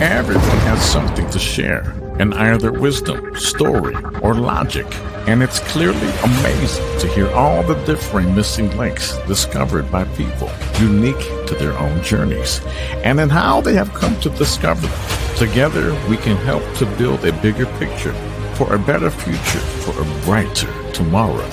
[0.00, 4.86] Everyone has something to share, and either wisdom, story, or logic.
[5.26, 11.18] And it's clearly amazing to hear all the differing missing links discovered by people unique
[11.48, 12.60] to their own journeys
[13.02, 15.36] and in how they have come to discover them.
[15.36, 18.12] Together, we can help to build a bigger picture
[18.54, 21.50] for a better future, for a brighter tomorrow.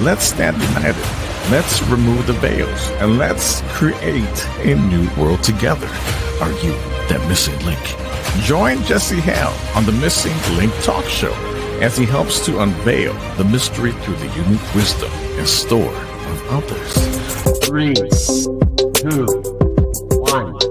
[0.00, 0.96] Let's stand united.
[1.52, 5.88] Let's remove the veils and let's create a new world together.
[6.40, 6.74] Are you
[7.08, 7.78] that missing link?
[8.44, 11.32] Join Jesse Hale on the Missing Link Talk Show
[11.80, 16.92] as he helps to unveil the mystery through the unique wisdom and store of others.
[17.64, 17.94] Three,
[18.94, 19.26] two,
[20.32, 20.65] one.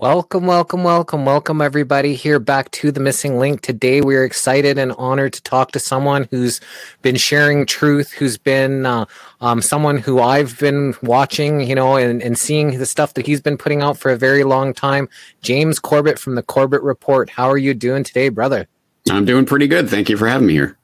[0.00, 3.60] Welcome, welcome, welcome, welcome, everybody here back to the Missing Link.
[3.60, 6.58] Today, we're excited and honored to talk to someone who's
[7.02, 9.04] been sharing truth, who's been uh,
[9.42, 13.42] um, someone who I've been watching, you know, and, and seeing the stuff that he's
[13.42, 15.06] been putting out for a very long time.
[15.42, 17.28] James Corbett from the Corbett Report.
[17.28, 18.66] How are you doing today, brother?
[19.10, 19.90] I'm doing pretty good.
[19.90, 20.78] Thank you for having me here.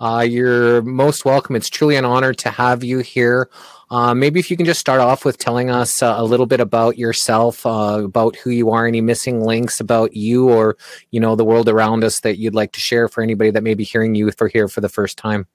[0.00, 1.56] Uh, you're most welcome.
[1.56, 3.50] It's truly an honor to have you here.
[3.90, 6.58] Uh, maybe if you can just start off with telling us uh, a little bit
[6.58, 10.76] about yourself, uh, about who you are, any missing links about you, or
[11.12, 13.74] you know the world around us that you'd like to share for anybody that may
[13.74, 15.46] be hearing you for here for the first time.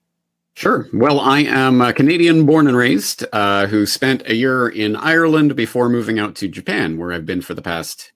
[0.54, 0.88] Sure.
[0.94, 5.56] Well, I am a Canadian born and raised uh, who spent a year in Ireland
[5.56, 8.12] before moving out to Japan, where I've been for the past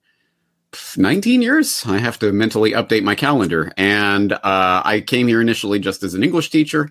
[0.96, 1.84] 19 years.
[1.86, 3.72] I have to mentally update my calendar.
[3.76, 6.90] And uh, I came here initially just as an English teacher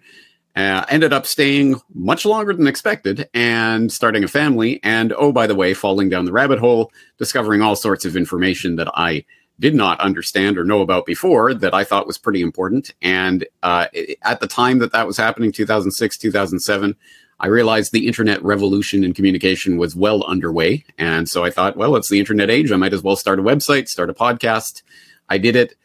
[0.55, 4.79] uh, ended up staying much longer than expected and starting a family.
[4.83, 8.77] And oh, by the way, falling down the rabbit hole, discovering all sorts of information
[8.77, 9.25] that I
[9.59, 12.93] did not understand or know about before that I thought was pretty important.
[13.01, 13.87] And uh,
[14.21, 16.95] at the time that that was happening, 2006, 2007,
[17.39, 20.85] I realized the internet revolution in communication was well underway.
[20.97, 22.71] And so I thought, well, it's the internet age.
[22.71, 24.83] I might as well start a website, start a podcast.
[25.29, 25.75] I did it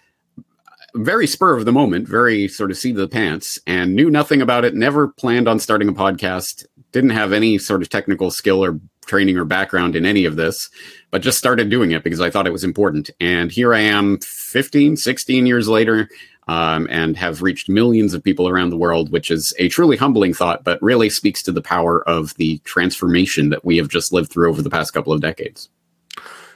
[0.94, 4.42] very spur of the moment, very sort of seat of the pants, and knew nothing
[4.42, 4.74] about it.
[4.74, 6.66] Never planned on starting a podcast.
[6.92, 10.70] Didn't have any sort of technical skill or training or background in any of this,
[11.10, 13.10] but just started doing it because I thought it was important.
[13.20, 16.08] And here I am 15, 16 years later,
[16.48, 20.34] um, and have reached millions of people around the world, which is a truly humbling
[20.34, 24.32] thought, but really speaks to the power of the transformation that we have just lived
[24.32, 25.68] through over the past couple of decades.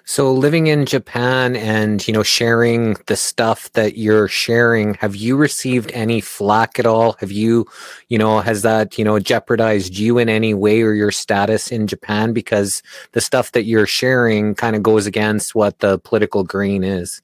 [0.06, 5.34] So living in Japan and, you know, sharing the stuff that you're sharing, have you
[5.34, 7.12] received any flack at all?
[7.20, 7.66] Have you,
[8.09, 11.87] you know, has that, you know, jeopardized you in any way or your status in
[11.87, 12.82] Japan because
[13.12, 17.22] the stuff that you're sharing kind of goes against what the political green is?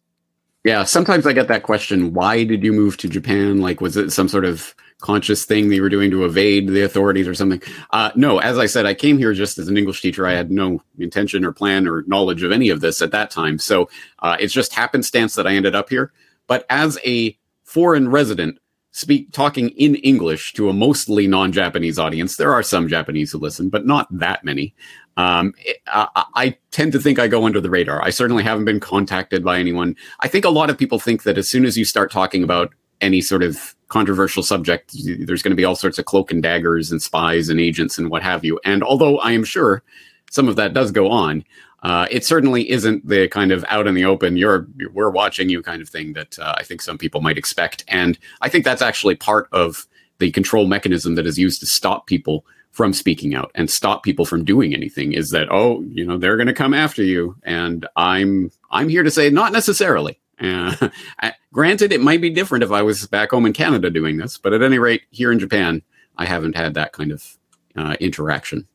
[0.65, 3.61] Yeah, sometimes I get that question, why did you move to Japan?
[3.61, 7.27] Like was it some sort of conscious thing you were doing to evade the authorities
[7.27, 7.63] or something.
[7.91, 10.27] Uh, no, as I said, I came here just as an English teacher.
[10.27, 13.59] I had no intention or plan or knowledge of any of this at that time.
[13.59, 13.89] So
[14.21, 16.13] uh, it's just happenstance that I ended up here.
[16.47, 18.59] But as a foreign resident,
[18.93, 23.69] speak talking in English to a mostly non-Japanese audience, there are some Japanese who listen,
[23.69, 24.75] but not that many.
[25.17, 25.55] Um,
[25.87, 28.03] I, I tend to think I go under the radar.
[28.03, 29.95] I certainly haven't been contacted by anyone.
[30.21, 32.73] I think a lot of people think that as soon as you start talking about
[33.01, 36.91] any sort of controversial subject, there's going to be all sorts of cloak and daggers
[36.91, 38.61] and spies and agents and what have you.
[38.65, 39.83] And although I am sure
[40.31, 41.45] some of that does go on,
[41.83, 45.63] uh, it certainly isn't the kind of out in the open, you're, we're watching you
[45.63, 47.85] kind of thing that uh, I think some people might expect.
[47.89, 49.87] And I think that's actually part of
[50.19, 54.25] the control mechanism that is used to stop people from speaking out and stop people
[54.25, 57.35] from doing anything is that, oh, you know, they're going to come after you.
[57.43, 60.20] And I'm, I'm here to say not necessarily.
[60.41, 60.89] Uh,
[61.53, 64.53] granted, it might be different if I was back home in Canada doing this, but
[64.53, 65.83] at any rate, here in Japan,
[66.17, 67.39] I haven't had that kind of
[67.77, 68.67] uh, interaction.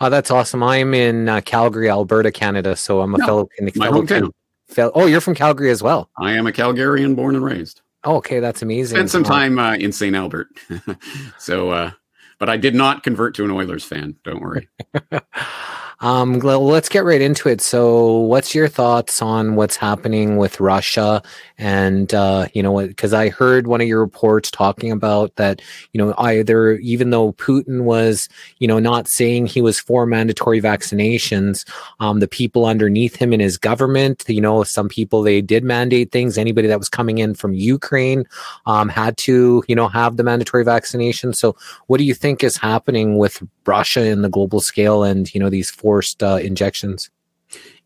[0.00, 0.62] Oh, that's awesome.
[0.62, 2.74] I'm in uh, Calgary, Alberta, Canada.
[2.74, 4.30] So I'm a no, fellow, my fellow hometown.
[4.68, 6.08] Fellow, oh, you're from Calgary as well.
[6.18, 7.82] I am a Calgarian born and raised.
[8.04, 8.96] Oh, okay, that's amazing.
[8.96, 10.16] Spent some time uh, in St.
[10.16, 10.48] Albert.
[11.38, 11.90] so, uh,
[12.38, 14.16] but I did not convert to an Oilers fan.
[14.24, 14.68] Don't worry.
[16.02, 17.60] Um, let's get right into it.
[17.60, 21.22] So, what's your thoughts on what's happening with Russia?
[21.58, 25.60] And uh, you know, because I heard one of your reports talking about that.
[25.92, 28.30] You know, either even though Putin was,
[28.60, 31.68] you know, not saying he was for mandatory vaccinations,
[32.00, 36.12] um, the people underneath him in his government, you know, some people they did mandate
[36.12, 36.38] things.
[36.38, 38.24] Anybody that was coming in from Ukraine
[38.64, 41.34] um, had to, you know, have the mandatory vaccination.
[41.34, 41.56] So,
[41.88, 45.50] what do you think is happening with Russia in the global scale and you know
[45.50, 47.10] these forced uh, injections?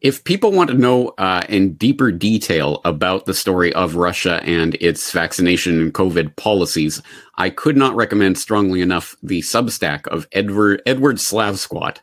[0.03, 4.75] If people want to know uh, in deeper detail about the story of Russia and
[4.75, 7.01] its vaccination and COVID policies,
[7.39, 12.01] I could not recommend strongly enough the Substack of Edward Edward Slavsquat.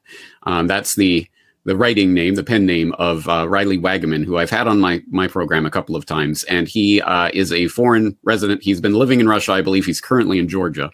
[0.47, 1.27] Um, that's the
[1.65, 5.03] the writing name, the pen name of uh, Riley Waggaman, who I've had on my
[5.11, 8.63] my program a couple of times, and he uh, is a foreign resident.
[8.63, 9.85] He's been living in Russia, I believe.
[9.85, 10.89] He's currently in Georgia,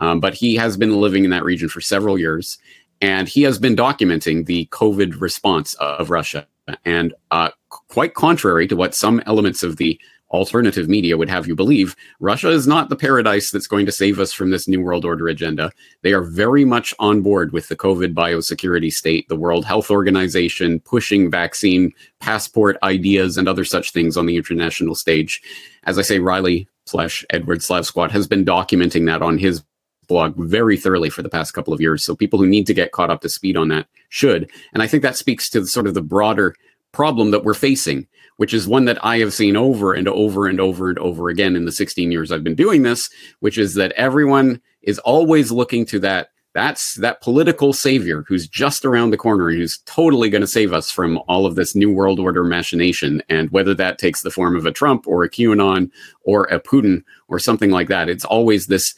[0.00, 2.58] um, but he has been living in that region for several years,
[3.00, 6.46] and he has been documenting the COVID response of Russia.
[6.84, 7.50] And uh,
[7.88, 10.00] quite contrary to what some elements of the
[10.30, 14.20] alternative media would have you believe, Russia is not the paradise that's going to save
[14.20, 15.72] us from this New World Order agenda.
[16.02, 20.78] They are very much on board with the COVID biosecurity state, the World Health Organization
[20.80, 25.42] pushing vaccine passport ideas and other such things on the international stage.
[25.84, 29.62] As I say, Riley slash Edward Slavsquat has been documenting that on his
[30.10, 32.04] blog very thoroughly for the past couple of years.
[32.04, 34.50] So people who need to get caught up to speed on that should.
[34.74, 36.54] And I think that speaks to sort of the broader
[36.92, 38.06] problem that we're facing
[38.40, 41.56] which is one that I have seen over and over and over and over again
[41.56, 43.10] in the 16 years I've been doing this,
[43.40, 48.86] which is that everyone is always looking to that that's that political savior who's just
[48.86, 51.92] around the corner and who's totally going to save us from all of this new
[51.92, 55.90] world order machination and whether that takes the form of a Trump or a QAnon
[56.22, 58.94] or a Putin or something like that it's always this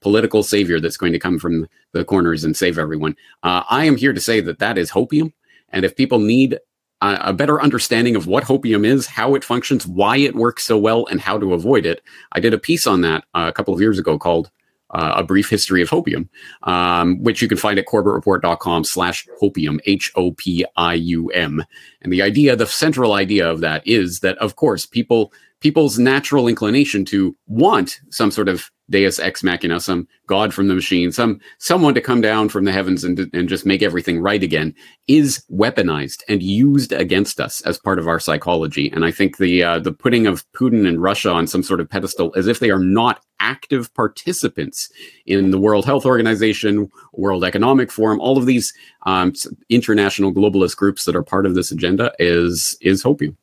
[0.00, 3.96] political savior that's going to come from the corners and save everyone uh, I am
[3.96, 5.32] here to say that that is hopium
[5.70, 6.58] and if people need
[7.02, 11.06] a better understanding of what hopium is, how it functions, why it works so well,
[11.10, 12.02] and how to avoid it.
[12.32, 14.50] I did a piece on that uh, a couple of years ago called
[14.90, 16.28] uh, A Brief History of Hopium,
[16.62, 21.64] um, which you can find at corbettreport.com slash hopium, H-O-P-I-U-M.
[22.00, 26.48] And the idea, the central idea of that is that, of course, people people's natural
[26.48, 31.40] inclination to want some sort of deus ex machina, some god from the machine, some
[31.58, 34.74] someone to come down from the heavens and, and just make everything right again,
[35.08, 38.90] is weaponized and used against us as part of our psychology.
[38.92, 41.90] And I think the uh, the putting of Putin and Russia on some sort of
[41.90, 44.90] pedestal, as if they are not active participants
[45.26, 48.72] in the World Health Organization, World Economic Forum, all of these
[49.04, 49.32] um,
[49.68, 53.36] international globalist groups that are part of this agenda, is is hopium.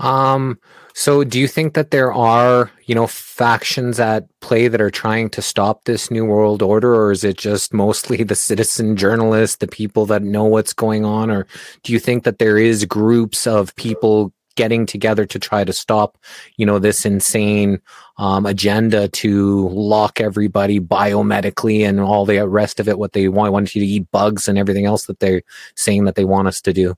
[0.00, 0.58] Um,
[0.94, 5.30] so do you think that there are, you know, factions at play that are trying
[5.30, 9.68] to stop this new world order or is it just mostly the citizen journalists, the
[9.68, 11.46] people that know what's going on or
[11.82, 16.18] do you think that there is groups of people getting together to try to stop,
[16.56, 17.80] you know, this insane
[18.18, 23.52] um, agenda to lock everybody biomedically and all the rest of it what they want,
[23.52, 25.42] want you to eat bugs and everything else that they're
[25.76, 26.94] saying that they want us to do?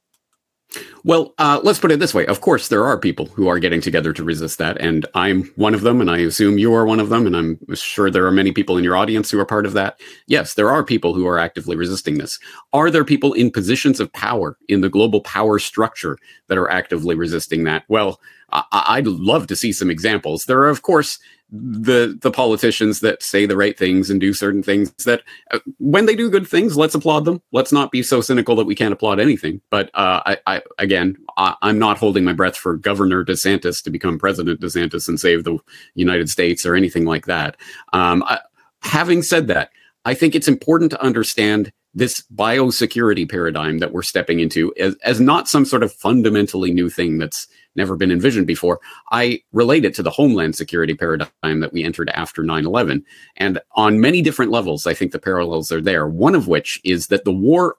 [1.05, 2.27] Well, uh, let's put it this way.
[2.27, 5.75] Of course, there are people who are getting together to resist that, and I'm one
[5.75, 8.33] of them, and I assume you are one of them, and I'm sure there are
[8.33, 10.01] many people in your audience who are part of that.
[10.27, 12.39] Yes, there are people who are actively resisting this.
[12.73, 16.17] Are there people in positions of power in the global power structure
[16.49, 17.85] that are actively resisting that?
[17.89, 18.21] Well,
[18.53, 20.45] I- would love to see some examples.
[20.45, 21.19] There are, of course,
[21.53, 26.07] the the politicians that say the right things and do certain things that uh, when
[26.07, 27.43] they do good things let's applaud them.
[27.53, 29.61] Let's not be so cynical that we can't applaud anything.
[29.71, 33.91] But uh, I, I, again I, am not holding my breath for governor desantis to
[33.91, 35.59] become president desantis and save the
[35.95, 37.57] united states or anything like that.
[37.93, 38.41] Um, I,
[38.83, 39.71] having said that
[40.05, 45.21] i think it's important to understand this biosecurity paradigm that we're stepping into as, as
[45.21, 48.81] not some sort of fundamentally new thing that's never been envisioned before.
[49.11, 53.05] I relate it to the homeland security paradigm that we entered after 9 11.
[53.37, 56.07] And on many different levels, I think the parallels are there.
[56.07, 57.77] One of which is that the war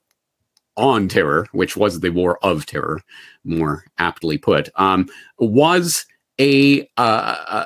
[0.76, 3.02] on terror, which was the war of terror,
[3.44, 5.08] more aptly put, um,
[5.40, 6.06] was
[6.40, 6.82] a.
[6.98, 7.66] Uh, uh,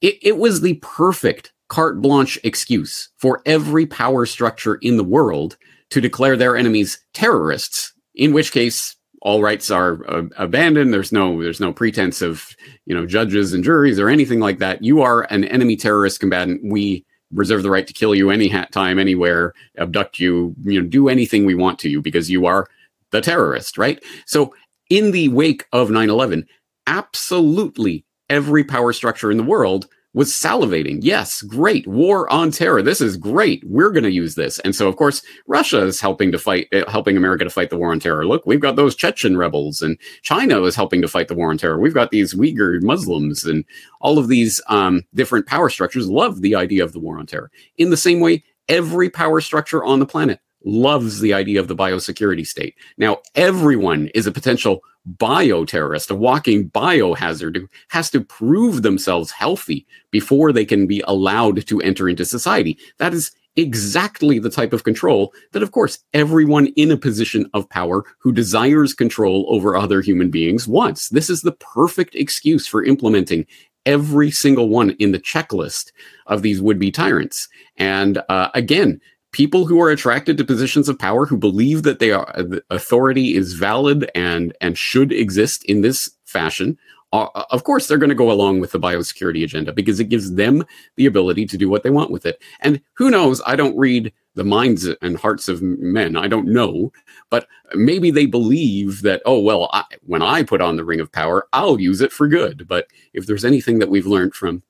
[0.00, 5.56] it, it was the perfect carte blanche excuse for every power structure in the world
[5.88, 10.92] to declare their enemies terrorists, in which case all rights are uh, abandoned.
[10.92, 14.82] There's no there's no pretense of you know judges and juries or anything like that.
[14.82, 16.60] You are an enemy terrorist combatant.
[16.64, 21.08] We reserve the right to kill you any time anywhere abduct you you know do
[21.08, 22.66] anything we want to you because you are
[23.12, 24.02] the terrorist right?
[24.26, 24.52] So
[24.88, 26.44] in the wake of 9-11
[26.88, 30.98] absolutely every power structure in the world was salivating.
[31.02, 31.86] Yes, great.
[31.86, 32.82] War on terror.
[32.82, 33.62] This is great.
[33.64, 34.58] We're going to use this.
[34.60, 37.76] And so, of course, Russia is helping to fight, uh, helping America to fight the
[37.76, 38.26] war on terror.
[38.26, 41.58] Look, we've got those Chechen rebels, and China is helping to fight the war on
[41.58, 41.78] terror.
[41.78, 43.64] We've got these Uyghur Muslims, and
[44.00, 47.50] all of these um, different power structures love the idea of the war on terror.
[47.78, 51.76] In the same way, every power structure on the planet loves the idea of the
[51.76, 52.74] biosecurity state.
[52.98, 54.80] Now, everyone is a potential
[55.16, 61.66] bioterrorist, a walking biohazard who has to prove themselves healthy before they can be allowed
[61.66, 62.78] to enter into society.
[62.98, 67.68] That is exactly the type of control that, of course, everyone in a position of
[67.68, 71.08] power who desires control over other human beings wants.
[71.08, 73.46] This is the perfect excuse for implementing
[73.86, 75.92] every single one in the checklist
[76.26, 77.48] of these would be tyrants.
[77.76, 79.00] And uh, again,
[79.32, 83.36] people who are attracted to positions of power who believe that they are the authority
[83.36, 86.78] is valid and and should exist in this fashion
[87.12, 90.34] uh, of course they're going to go along with the biosecurity agenda because it gives
[90.34, 90.64] them
[90.96, 92.40] the ability to do what they want with it.
[92.60, 93.42] And who knows?
[93.46, 96.16] I don't read the minds and hearts of men.
[96.16, 96.92] I don't know.
[97.28, 101.12] But maybe they believe that oh well I, when i put on the ring of
[101.12, 102.66] power i'll use it for good.
[102.68, 104.62] But if there's anything that we've learned from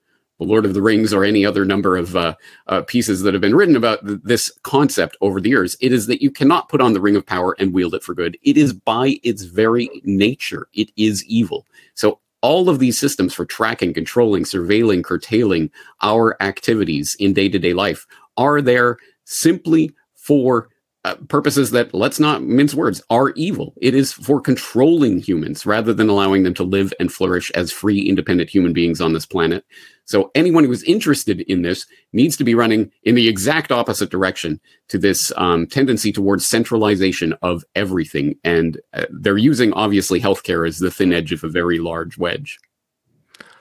[0.44, 2.34] Lord of the Rings or any other number of uh,
[2.66, 5.76] uh, pieces that have been written about th- this concept over the years.
[5.80, 8.14] It is that you cannot put on the Ring of Power and wield it for
[8.14, 8.38] good.
[8.42, 11.66] It is by its very nature, it is evil.
[11.94, 15.70] So all of these systems for tracking, controlling, surveilling, curtailing
[16.02, 18.06] our activities in day to day life
[18.36, 20.70] are there simply for
[21.04, 23.72] uh, purposes that let's not mince words are evil.
[23.80, 28.00] It is for controlling humans rather than allowing them to live and flourish as free
[28.00, 29.64] independent human beings on this planet.
[30.04, 34.10] So anyone who is interested in this needs to be running in the exact opposite
[34.10, 38.34] direction to this um, tendency towards centralization of everything.
[38.44, 42.58] And uh, they're using obviously healthcare as the thin edge of a very large wedge.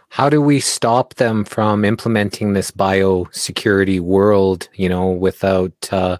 [0.10, 6.18] How do we stop them from implementing this biosecurity world you know without uh,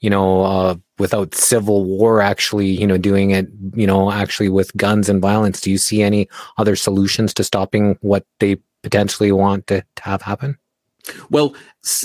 [0.00, 4.76] you know, uh, without civil war actually, you know, doing it, you know, actually with
[4.76, 5.60] guns and violence.
[5.60, 10.22] Do you see any other solutions to stopping what they potentially want to, to have
[10.22, 10.58] happen?
[11.30, 11.54] Well,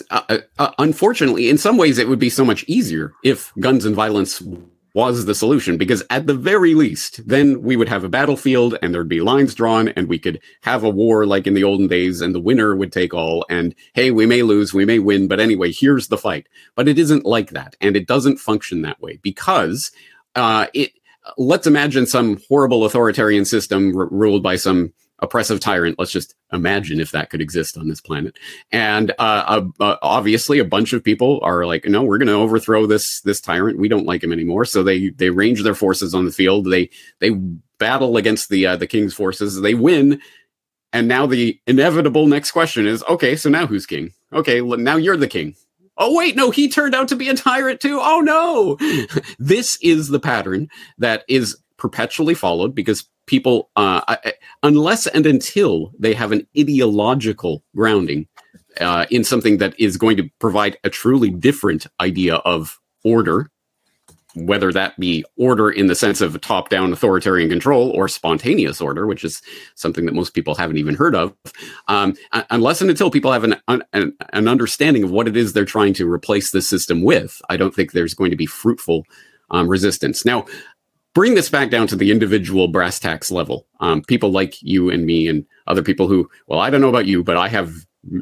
[0.09, 3.85] uh, uh, uh, unfortunately, in some ways, it would be so much easier if guns
[3.85, 4.41] and violence
[4.93, 8.93] was the solution because at the very least then we would have a battlefield and
[8.93, 12.19] there'd be lines drawn and we could have a war like in the olden days
[12.21, 15.39] and the winner would take all and hey we may lose we may win but
[15.39, 16.47] anyway here's the fight.
[16.75, 19.91] But it isn't like that and it doesn't function that way because
[20.35, 20.91] uh, it
[21.37, 25.97] let's imagine some horrible authoritarian system r- ruled by some oppressive tyrant.
[25.99, 28.37] Let's just imagine if that could exist on this planet.
[28.71, 32.85] And uh, uh, obviously, a bunch of people are like, "No, we're going to overthrow
[32.85, 33.79] this this tyrant.
[33.79, 36.65] We don't like him anymore." So they they range their forces on the field.
[36.65, 37.31] They they
[37.77, 39.61] battle against the uh, the king's forces.
[39.61, 40.21] They win.
[40.93, 44.11] And now the inevitable next question is, okay, so now who's king?
[44.33, 45.55] Okay, now you're the king.
[45.97, 47.99] Oh, wait, no, he turned out to be a tyrant too.
[48.01, 48.77] Oh, no.
[49.39, 54.17] this is the pattern that is perpetually followed because people, uh,
[54.63, 58.27] unless and until they have an ideological grounding
[58.79, 63.49] uh, in something that is going to provide a truly different idea of order,
[64.35, 69.05] whether that be order in the sense of top down authoritarian control or spontaneous order,
[69.05, 69.41] which is
[69.75, 71.33] something that most people haven't even heard of,
[71.89, 72.15] um,
[72.49, 75.93] unless and until people have an, an, an understanding of what it is they're trying
[75.93, 79.05] to replace the system with, I don't think there's going to be fruitful
[79.49, 80.25] um, resistance.
[80.25, 80.45] Now,
[81.13, 83.67] bring this back down to the individual brass tacks level.
[83.79, 87.05] Um, people like you and me and other people who, well, I don't know about
[87.05, 87.73] you, but I have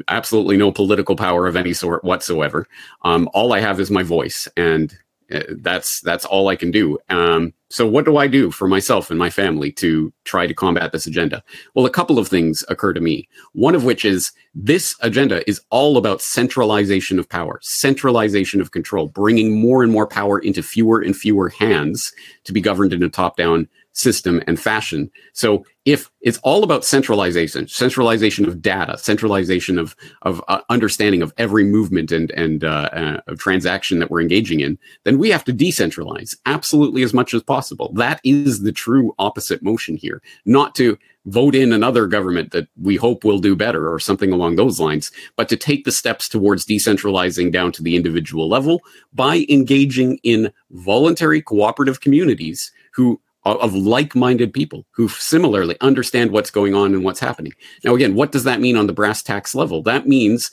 [0.08, 2.66] absolutely no political power of any sort whatsoever.
[3.02, 4.94] Um, all I have is my voice, and
[5.32, 6.98] uh, that's that's all I can do.
[7.08, 10.90] Um, so, what do I do for myself and my family to try to combat
[10.90, 11.40] this agenda?
[11.74, 13.28] Well, a couple of things occur to me.
[13.52, 19.06] One of which is this agenda is all about centralization of power, centralization of control,
[19.06, 22.12] bringing more and more power into fewer and fewer hands
[22.42, 23.68] to be governed in a top down
[24.00, 25.10] system and fashion.
[25.32, 31.32] So if it's all about centralization, centralization of data, centralization of of uh, understanding of
[31.38, 35.52] every movement and and uh, uh, transaction that we're engaging in, then we have to
[35.52, 37.92] decentralize absolutely as much as possible.
[37.94, 42.96] That is the true opposite motion here, not to vote in another government that we
[42.96, 46.64] hope will do better or something along those lines, but to take the steps towards
[46.64, 48.80] decentralizing down to the individual level
[49.12, 56.74] by engaging in voluntary cooperative communities who of like-minded people who similarly understand what's going
[56.74, 57.52] on and what's happening.
[57.84, 59.82] Now, again, what does that mean on the brass tacks level?
[59.82, 60.50] That means,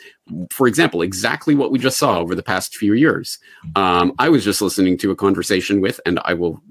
[0.51, 3.39] for example, exactly what we just saw over the past few years.
[3.75, 6.61] Um, I was just listening to a conversation with, and I will.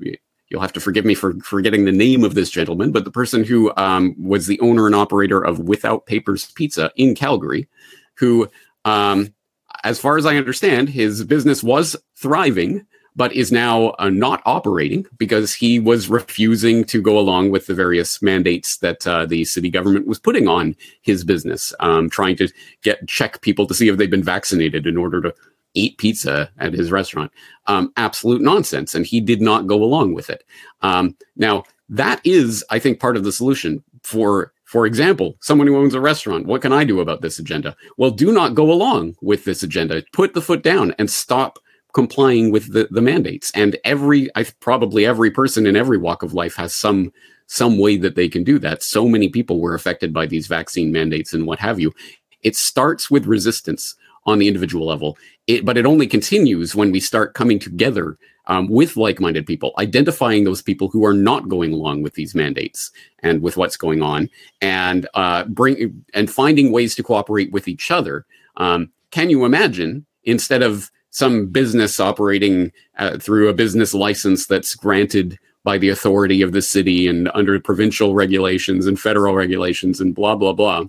[0.49, 3.42] You'll have to forgive me for forgetting the name of this gentleman, but the person
[3.42, 7.68] who um, was the owner and operator of Without Papers Pizza in Calgary,
[8.14, 8.49] who,
[8.85, 9.35] um,
[9.82, 15.06] as far as I understand, his business was thriving but is now uh, not operating
[15.18, 19.70] because he was refusing to go along with the various mandates that uh, the city
[19.70, 22.49] government was putting on his business, um, trying to
[22.82, 25.35] get check people to see if they've been vaccinated in order to
[25.75, 27.32] eat pizza at his restaurant.
[27.66, 30.44] Um, absolute nonsense, and he did not go along with it.
[30.82, 35.76] Um, now that is, I think, part of the solution for for example, someone who
[35.76, 37.76] owns a restaurant, what can I do about this agenda?
[37.99, 40.02] Well, do not go along with this agenda.
[40.12, 41.61] Put the foot down and stop
[41.96, 43.50] complying with the, the mandates.
[43.54, 47.10] And every, I probably every person in every walk of life has some
[47.46, 48.82] some way that they can do that.
[48.82, 51.94] So many people were affected by these vaccine mandates and what have you.
[52.42, 53.94] It starts with resistance
[54.26, 55.16] on the individual level.
[55.46, 60.44] It, but it only continues when we start coming together um, with like-minded people, identifying
[60.44, 64.28] those people who are not going along with these mandates and with what's going on,
[64.60, 68.26] and uh, bring and finding ways to cooperate with each other.
[68.58, 74.75] Um, can you imagine instead of some business operating uh, through a business license that's
[74.75, 80.14] granted by the authority of the city and under provincial regulations and federal regulations and
[80.14, 80.85] blah blah blah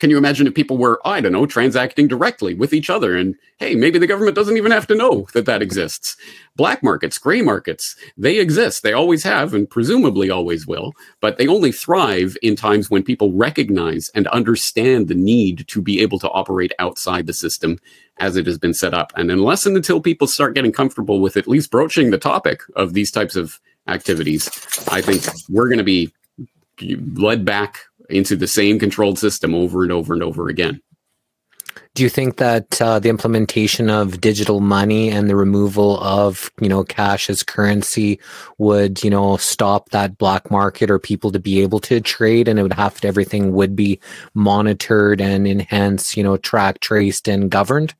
[0.00, 3.16] can you imagine if people were i don't know transacting directly with each other?
[3.16, 6.16] And hey maybe the government doesn't even have to know that that exists.
[6.56, 8.82] Black markets gray markets they exist.
[8.82, 13.32] They always have and presumably always will but they only thrive in times when people
[13.32, 17.78] recognize and understand the need to be able to operate outside the system
[18.18, 19.12] as it has been set up.
[19.16, 22.92] And unless and until people start getting comfortable with at least broaching the topic of
[22.92, 24.48] these types of activities
[24.90, 26.12] i think we're going to be
[27.16, 27.80] led back
[28.10, 30.80] into the same controlled system over and over and over again.
[31.94, 36.68] Do you think that uh, the implementation of digital money and the removal of you
[36.68, 38.18] know cash as currency
[38.58, 42.58] would you know stop that black market or people to be able to trade, and
[42.58, 44.00] it would have to everything would be
[44.34, 47.94] monitored and enhanced, you know, track, traced, and governed?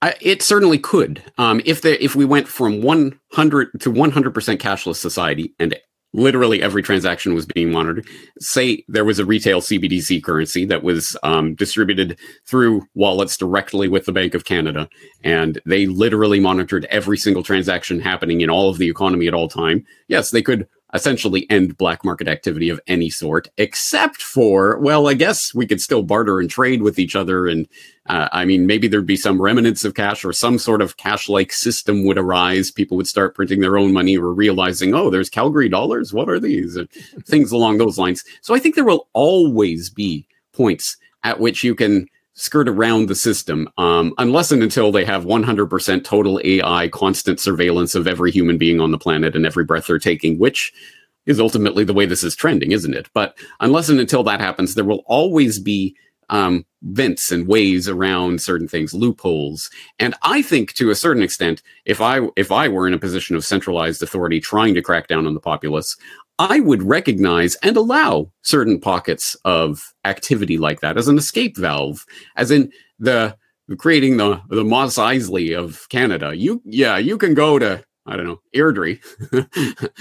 [0.00, 1.22] I, it certainly could.
[1.36, 5.78] Um, if the if we went from 100 to 100% cashless society and
[6.14, 8.06] literally every transaction was being monitored.
[8.38, 14.06] Say there was a retail CBDC currency that was um, distributed through wallets directly with
[14.06, 14.88] the Bank of Canada,
[15.22, 19.48] and they literally monitored every single transaction happening in all of the economy at all
[19.48, 19.84] time.
[20.08, 25.14] Yes, they could essentially end black market activity of any sort, except for, well, I
[25.14, 27.48] guess we could still barter and trade with each other.
[27.48, 27.66] And
[28.08, 31.28] uh, I mean, maybe there'd be some remnants of cash or some sort of cash
[31.28, 32.70] like system would arise.
[32.70, 36.14] People would start printing their own money or realizing, oh, there's Calgary dollars.
[36.14, 36.78] What are these?
[37.24, 38.24] things along those lines.
[38.40, 43.14] So I think there will always be points at which you can skirt around the
[43.14, 48.58] system um, unless and until they have 100% total AI constant surveillance of every human
[48.58, 50.72] being on the planet and every breath they're taking, which
[51.26, 53.08] is ultimately the way this is trending, isn't it?
[53.14, 55.96] But unless and until that happens, there will always be
[56.30, 59.70] um, vents and ways around certain things, loopholes.
[59.98, 63.36] And I think to a certain extent, if I if I were in a position
[63.36, 65.96] of centralized authority trying to crack down on the populace,
[66.38, 72.04] I would recognize and allow certain pockets of activity like that as an escape valve,
[72.36, 73.36] as in the
[73.78, 76.36] creating the the Mos Eisley of Canada.
[76.36, 79.00] You yeah, you can go to I don't know Airdrie,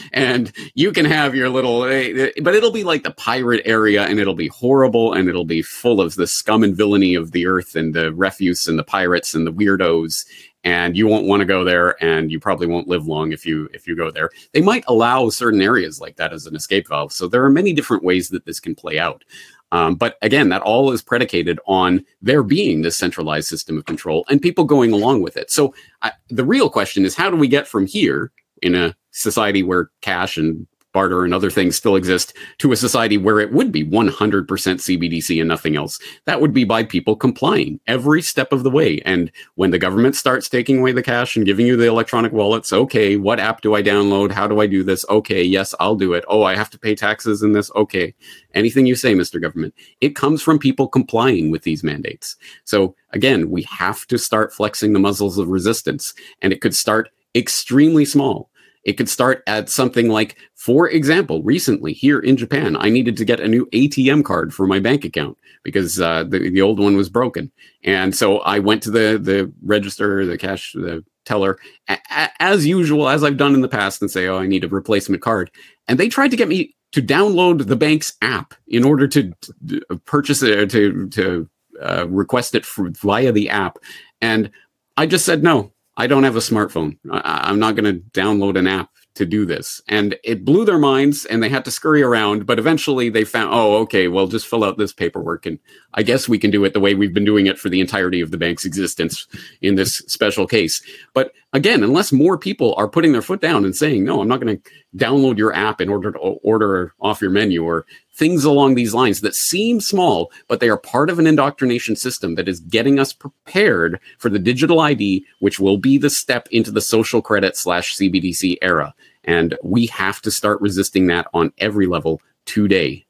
[0.13, 4.04] and you can have your little, eh, eh, but it'll be like the pirate area,
[4.04, 7.48] and it'll be horrible, and it'll be full of the scum and villainy of the
[7.48, 10.26] earth, and the refuse, and the pirates, and the weirdos,
[10.63, 13.69] and you won't want to go there and you probably won't live long if you
[13.73, 14.30] if you go there.
[14.54, 17.73] They might allow certain areas like that as an escape valve so there are many
[17.73, 19.23] different ways that this can play out.
[19.71, 24.26] Um, but again that all is predicated on there being this centralized system of control
[24.30, 25.52] and people going along with it.
[25.52, 29.63] So I, the real question is how do we get from here in a society
[29.63, 33.71] where cash and barter and other things still exist to a society where it would
[33.71, 35.99] be 100% CBDC and nothing else.
[36.25, 39.01] That would be by people complying every step of the way.
[39.06, 42.71] And when the government starts taking away the cash and giving you the electronic wallets,
[42.71, 44.32] okay, what app do I download?
[44.32, 45.06] How do I do this?
[45.10, 46.23] Okay, yes, I'll do it.
[46.27, 47.71] Oh, I have to pay taxes in this.
[47.75, 48.13] Okay.
[48.53, 49.41] Anything you say, Mr.
[49.41, 49.73] Government.
[49.99, 52.36] It comes from people complying with these mandates.
[52.65, 57.10] So again, we have to start flexing the muscles of resistance and it could start
[57.36, 58.49] extremely small
[58.84, 63.26] it could start at something like, for example, recently here in Japan, I needed to
[63.26, 66.98] get a new ATM card for my bank account because uh, the, the old one
[66.98, 67.52] was broken.
[67.84, 72.65] And so I went to the, the register, the cash, the teller, a- a- as
[72.65, 75.50] usual, as I've done in the past, and say, oh, I need a replacement card.
[75.88, 79.34] And they tried to get me to download the bank's app in order to,
[79.67, 81.50] to purchase it, to, to
[81.82, 83.78] uh, request it for, via the app.
[84.22, 84.52] And
[84.98, 86.97] I just said, no, I don't have a smartphone.
[87.12, 89.82] I, am not going to download an app to do this.
[89.88, 92.47] And it blew their minds and they had to scurry around.
[92.47, 95.45] But eventually they found, oh, okay, well, just fill out this paperwork.
[95.45, 95.60] And
[95.93, 98.21] I guess we can do it the way we've been doing it for the entirety
[98.21, 99.27] of the bank's existence
[99.62, 100.82] in this special case.
[101.13, 104.41] But again, unless more people are putting their foot down and saying, no, I'm not
[104.41, 108.76] going to download your app in order to order off your menu or things along
[108.76, 112.60] these lines that seem small, but they are part of an indoctrination system that is
[112.60, 117.21] getting us prepared for the digital ID, which will be the step into the social
[117.21, 118.93] credit slash CBDC era.
[119.23, 123.06] And we have to start resisting that on every level today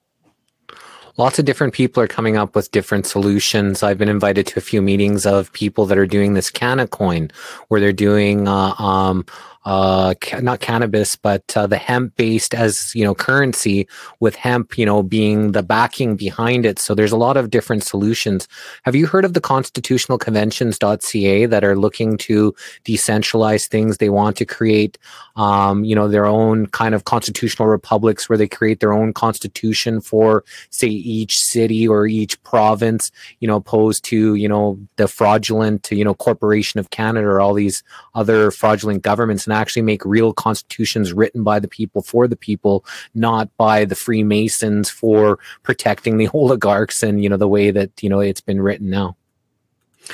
[1.17, 3.83] lots of different people are coming up with different solutions.
[3.83, 7.31] I've been invited to a few meetings of people that are doing this Canacoin,
[7.67, 9.25] where they're doing uh, um,
[9.65, 13.87] uh, ca- not cannabis, but uh, the hemp based as you know currency
[14.19, 16.79] with hemp, you know, being the backing behind it.
[16.79, 18.47] So there's a lot of different solutions.
[18.83, 23.97] Have you heard of the constitutional conventions.ca that are looking to decentralize things?
[23.97, 24.97] They want to create,
[25.35, 30.01] um, you know, their own kind of constitutional republics where they create their own constitution
[30.01, 35.89] for, say, each city or each province, you know, opposed to, you know, the fraudulent,
[35.91, 37.83] you know, corporation of Canada or all these
[38.15, 42.85] other fraudulent governments and actually make real constitutions written by the people for the people,
[43.15, 48.09] not by the Freemasons for protecting the oligarchs and, you know, the way that, you
[48.09, 49.15] know, it's been written now.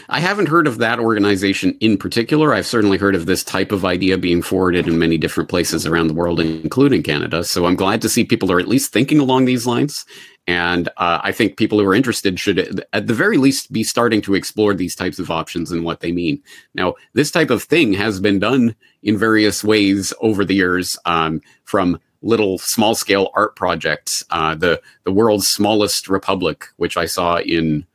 [0.09, 2.53] I haven't heard of that organization in particular.
[2.53, 6.07] I've certainly heard of this type of idea being forwarded in many different places around
[6.07, 7.43] the world, including Canada.
[7.43, 10.05] So I'm glad to see people are at least thinking along these lines.
[10.47, 14.21] And uh, I think people who are interested should, at the very least, be starting
[14.23, 16.41] to explore these types of options and what they mean.
[16.73, 21.41] Now, this type of thing has been done in various ways over the years, um,
[21.63, 24.23] from little small scale art projects.
[24.29, 27.85] Uh, the the world's smallest republic, which I saw in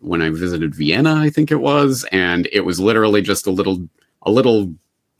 [0.00, 3.88] when I visited Vienna, I think it was, and it was literally just a little
[4.22, 4.74] a little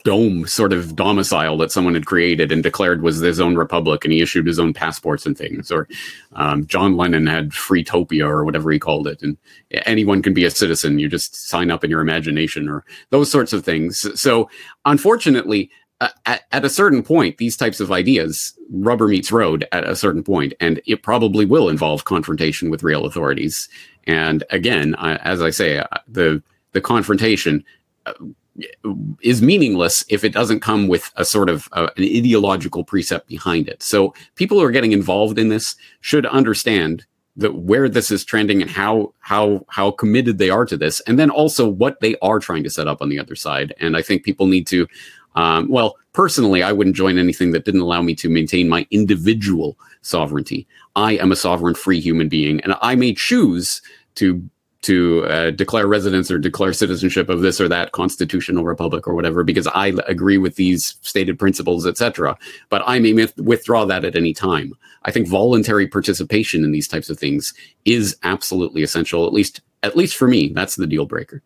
[0.09, 4.11] dome sort of domicile that someone had created and declared was his own republic, and
[4.11, 5.71] he issued his own passports and things.
[5.71, 5.87] Or
[6.33, 9.37] um, John Lennon had Freetopia or whatever he called it, and
[9.85, 10.97] anyone can be a citizen.
[10.97, 13.91] You just sign up in your imagination or those sorts of things.
[14.19, 14.49] So,
[14.85, 15.69] unfortunately.
[16.01, 19.97] Uh, at, at a certain point, these types of ideas rubber meets road at a
[19.97, 23.67] certain point, and it probably will involve confrontation with real authorities.
[24.07, 26.41] And again, I, as I say, uh, the
[26.71, 27.65] the confrontation
[28.05, 28.13] uh,
[29.21, 33.67] is meaningless if it doesn't come with a sort of uh, an ideological precept behind
[33.67, 33.81] it.
[33.83, 38.61] So people who are getting involved in this should understand that where this is trending
[38.61, 42.39] and how how how committed they are to this, and then also what they are
[42.39, 43.73] trying to set up on the other side.
[43.79, 44.87] And I think people need to.
[45.35, 49.77] Um, well, personally, I wouldn't join anything that didn't allow me to maintain my individual
[50.01, 50.67] sovereignty.
[50.95, 53.81] I am a sovereign, free human being, and I may choose
[54.15, 54.43] to
[54.81, 59.43] to uh, declare residence or declare citizenship of this or that constitutional republic or whatever
[59.43, 62.37] because I agree with these stated principles, etc.
[62.69, 64.73] But I may myth- withdraw that at any time.
[65.03, 67.53] I think voluntary participation in these types of things
[67.85, 69.25] is absolutely essential.
[69.25, 71.41] At least, at least for me, that's the deal breaker.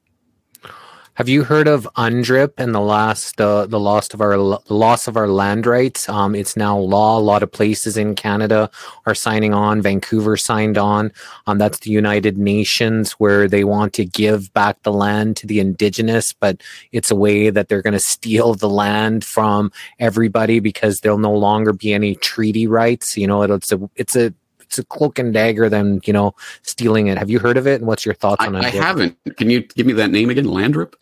[1.15, 5.15] Have you heard of UNDRIP and the last uh, the loss of our loss of
[5.15, 6.09] our land rights?
[6.09, 7.19] Um, it's now law.
[7.19, 8.67] A lot of places in Canada
[9.05, 9.79] are signing on.
[9.79, 11.11] Vancouver signed on.
[11.45, 15.59] Um, that's the United Nations where they want to give back the land to the
[15.59, 21.01] indigenous, but it's a way that they're going to steal the land from everybody because
[21.01, 23.15] there'll no longer be any treaty rights.
[23.15, 27.05] You know, it's a it's a it's a cloak and dagger than you know stealing
[27.05, 27.19] it.
[27.19, 27.81] Have you heard of it?
[27.81, 28.65] And what's your thoughts on it?
[28.65, 29.15] I haven't.
[29.37, 30.45] Can you give me that name again?
[30.45, 30.95] Landrip.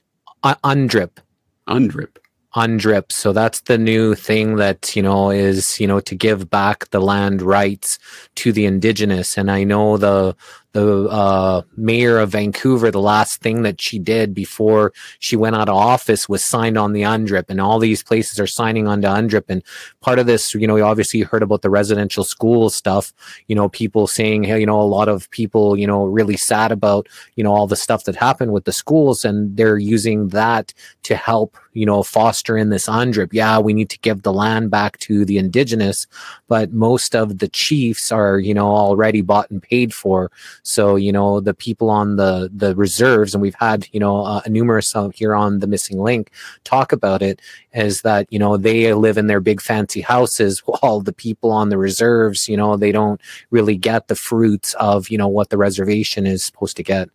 [0.43, 1.19] Uh, UNDRIP.
[1.67, 2.17] UNDRIP.
[2.55, 3.11] UNDRIP.
[3.11, 6.99] So that's the new thing that, you know, is, you know, to give back the
[6.99, 7.97] land rights
[8.35, 9.37] to the indigenous.
[9.37, 10.35] And I know the
[10.73, 15.67] the uh, mayor of Vancouver, the last thing that she did before she went out
[15.67, 19.07] of office was signed on the UNDRIP, and all these places are signing on to
[19.07, 19.45] UNDRIP.
[19.49, 19.63] And
[19.99, 23.13] part of this, you know, we obviously heard about the residential school stuff.
[23.47, 26.71] You know, people saying, hey, you know, a lot of people, you know, really sad
[26.71, 30.73] about, you know, all the stuff that happened with the schools, and they're using that
[31.03, 33.29] to help, you know, foster in this UNDRIP.
[33.33, 36.07] Yeah, we need to give the land back to the indigenous,
[36.47, 40.31] but most of the chiefs are, you know, already bought and paid for.
[40.63, 44.41] So, you know, the people on the the reserves, and we've had, you know, uh,
[44.47, 46.31] numerous here on the missing link
[46.63, 47.41] talk about it,
[47.73, 51.69] is that you know they live in their big fancy houses, while the people on
[51.69, 55.57] the reserves, you know, they don't really get the fruits of you know what the
[55.57, 57.09] reservation is supposed to get.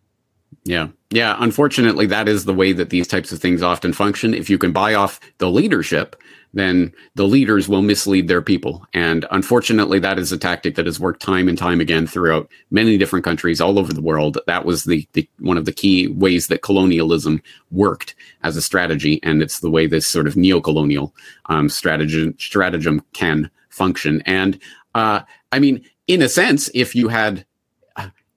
[0.63, 0.89] Yeah.
[1.09, 1.37] Yeah.
[1.39, 4.33] Unfortunately, that is the way that these types of things often function.
[4.33, 6.15] If you can buy off the leadership,
[6.57, 8.85] then the leaders will mislead their people.
[8.93, 12.97] And unfortunately, that is a tactic that has worked time and time again throughout many
[12.97, 14.37] different countries all over the world.
[14.47, 17.41] That was the, the one of the key ways that colonialism
[17.71, 19.19] worked as a strategy.
[19.23, 21.13] And it's the way this sort of neo-colonial
[21.47, 24.21] um, strategy, stratagem can function.
[24.25, 24.59] And
[24.95, 27.45] uh, I mean, in a sense, if you had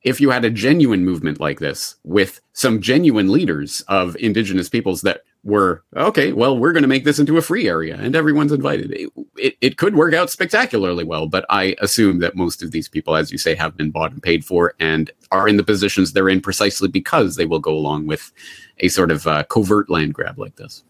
[0.02, 5.02] if you had a genuine movement like this with some genuine leaders of indigenous peoples
[5.02, 8.52] that were okay well we're going to make this into a free area and everyone's
[8.52, 12.72] invited it, it, it, could work out spectacularly well but i assume that most of
[12.72, 15.64] these people as you say have been bought and paid for and are in the
[15.64, 18.32] positions they're in precisely because they will go along with
[18.78, 20.84] a sort of uh, covert land grab like this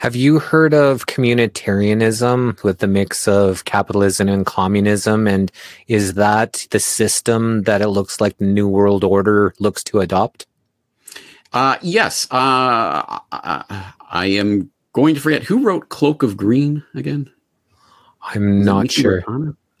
[0.00, 5.28] have you heard of communitarianism with the mix of capitalism and communism?
[5.28, 5.52] And
[5.88, 10.46] is that the system that it looks like the New World Order looks to adopt?
[11.52, 12.26] Uh, yes.
[12.30, 17.30] Uh, I am going to forget who wrote Cloak of Green again.
[18.22, 19.24] I'm not sure.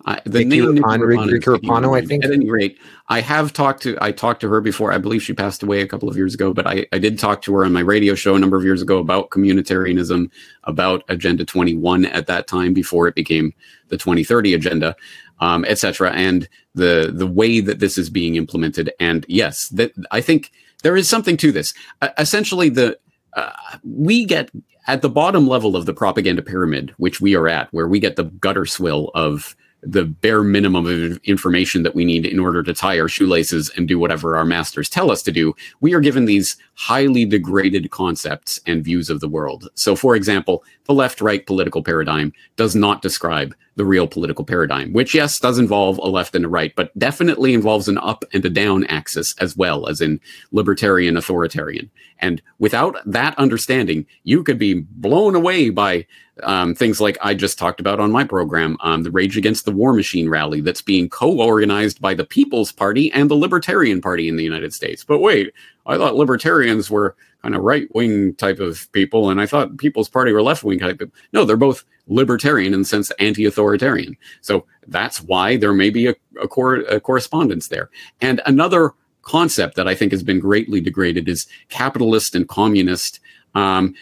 [0.06, 2.24] I, the name Nikki Rapano- Rapano is Ricky Rapano, I think.
[2.24, 2.78] At any rate,
[3.08, 4.92] I have talked to I talked to her before.
[4.92, 7.42] I believe she passed away a couple of years ago, but I, I did talk
[7.42, 10.30] to her on my radio show a number of years ago about communitarianism,
[10.64, 13.52] about Agenda 21 at that time before it became
[13.88, 14.96] the 2030 agenda,
[15.40, 16.12] um, etc.
[16.12, 18.90] And the the way that this is being implemented.
[19.00, 20.50] And yes, that I think
[20.82, 21.74] there is something to this.
[22.00, 22.98] Uh, essentially, the
[23.34, 23.52] uh,
[23.84, 24.50] we get
[24.86, 28.16] at the bottom level of the propaganda pyramid, which we are at, where we get
[28.16, 32.74] the gutter swill of the bare minimum of information that we need in order to
[32.74, 36.24] tie our shoelaces and do whatever our masters tell us to do, we are given
[36.24, 39.68] these highly degraded concepts and views of the world.
[39.74, 44.92] So, for example, the left right political paradigm does not describe the real political paradigm,
[44.92, 48.44] which, yes, does involve a left and a right, but definitely involves an up and
[48.44, 50.20] a down axis as well as in
[50.52, 51.90] libertarian authoritarian.
[52.18, 56.06] And without that understanding, you could be blown away by
[56.44, 59.72] um, things like I just talked about on my program, um, the Rage Against the
[59.72, 64.36] War Machine rally that's being co-organized by the People's Party and the Libertarian Party in
[64.36, 65.04] the United States.
[65.04, 65.52] But wait,
[65.86, 70.32] I thought libertarians were kind of right-wing type of people, and I thought People's Party
[70.32, 71.10] were left-wing type of.
[71.32, 74.16] No, they're both libertarian in the sense anti-authoritarian.
[74.40, 77.88] So that's why there may be a, a, cor- a correspondence there.
[78.20, 83.20] And another concept that I think has been greatly degraded is capitalist and communist.
[83.54, 83.94] Um,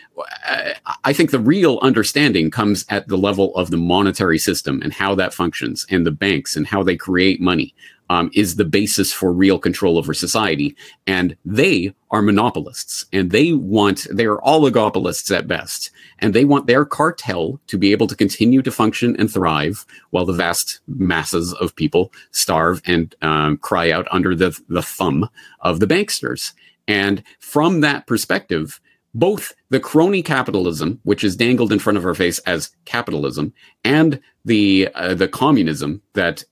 [1.04, 5.14] I- think the real understanding comes at the level of the monetary system and how
[5.16, 7.74] that functions, and the banks and how they create money.
[8.10, 10.74] Um, is the basis for real control over society.
[11.06, 15.90] And they are monopolists and they want, they are oligopolists at best.
[16.18, 20.24] And they want their cartel to be able to continue to function and thrive while
[20.24, 25.28] the vast masses of people starve and um, cry out under the, the thumb
[25.60, 26.54] of the banksters.
[26.86, 28.80] And from that perspective,
[29.14, 33.52] both the crony capitalism, which is dangled in front of our face as capitalism,
[33.84, 36.44] and the uh, the communism that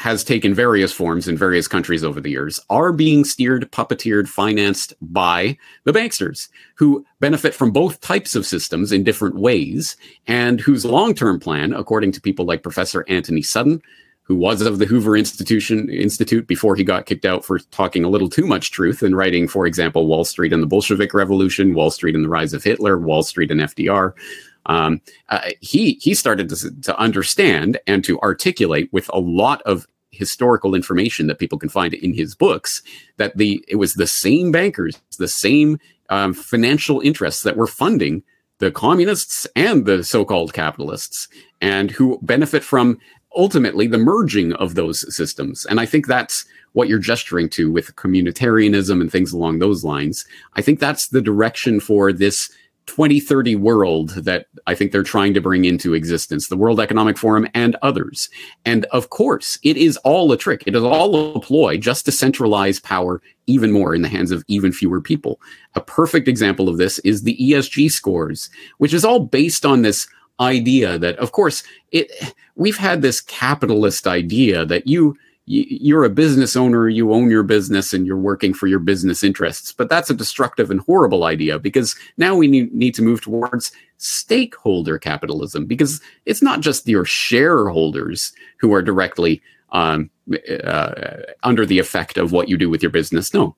[0.00, 4.94] has taken various forms in various countries over the years, are being steered, puppeteered, financed
[5.02, 10.86] by the banksters, who benefit from both types of systems in different ways, and whose
[10.86, 13.82] long term plan, according to people like Professor Antony Sutton,
[14.30, 18.08] who was of the Hoover Institution Institute before he got kicked out for talking a
[18.08, 21.90] little too much truth and writing, for example, Wall Street and the Bolshevik Revolution, Wall
[21.90, 24.12] Street and the Rise of Hitler, Wall Street and FDR.
[24.66, 29.88] Um, uh, he he started to, to understand and to articulate with a lot of
[30.12, 32.84] historical information that people can find in his books
[33.16, 38.22] that the it was the same bankers, the same um, financial interests that were funding
[38.60, 41.26] the communists and the so-called capitalists,
[41.60, 42.98] and who benefit from
[43.36, 45.66] ultimately the merging of those systems.
[45.66, 50.24] And I think that's what you're gesturing to with communitarianism and things along those lines.
[50.54, 52.50] I think that's the direction for this
[52.86, 57.46] 2030 world that I think they're trying to bring into existence, the World Economic Forum
[57.54, 58.28] and others.
[58.64, 60.64] And of course, it is all a trick.
[60.66, 64.44] It is all a ploy just to centralize power even more in the hands of
[64.48, 65.40] even fewer people.
[65.76, 70.08] A perfect example of this is the ESG scores, which is all based on this
[70.40, 72.10] idea that, of course, it
[72.56, 75.16] we've had this capitalist idea that you
[75.52, 79.72] you're a business owner, you own your business, and you're working for your business interests.
[79.72, 83.72] But that's a destructive and horrible idea because now we need, need to move towards
[83.96, 90.08] stakeholder capitalism because it's not just your shareholders who are directly um,
[90.62, 93.34] uh, under the effect of what you do with your business.
[93.34, 93.56] No,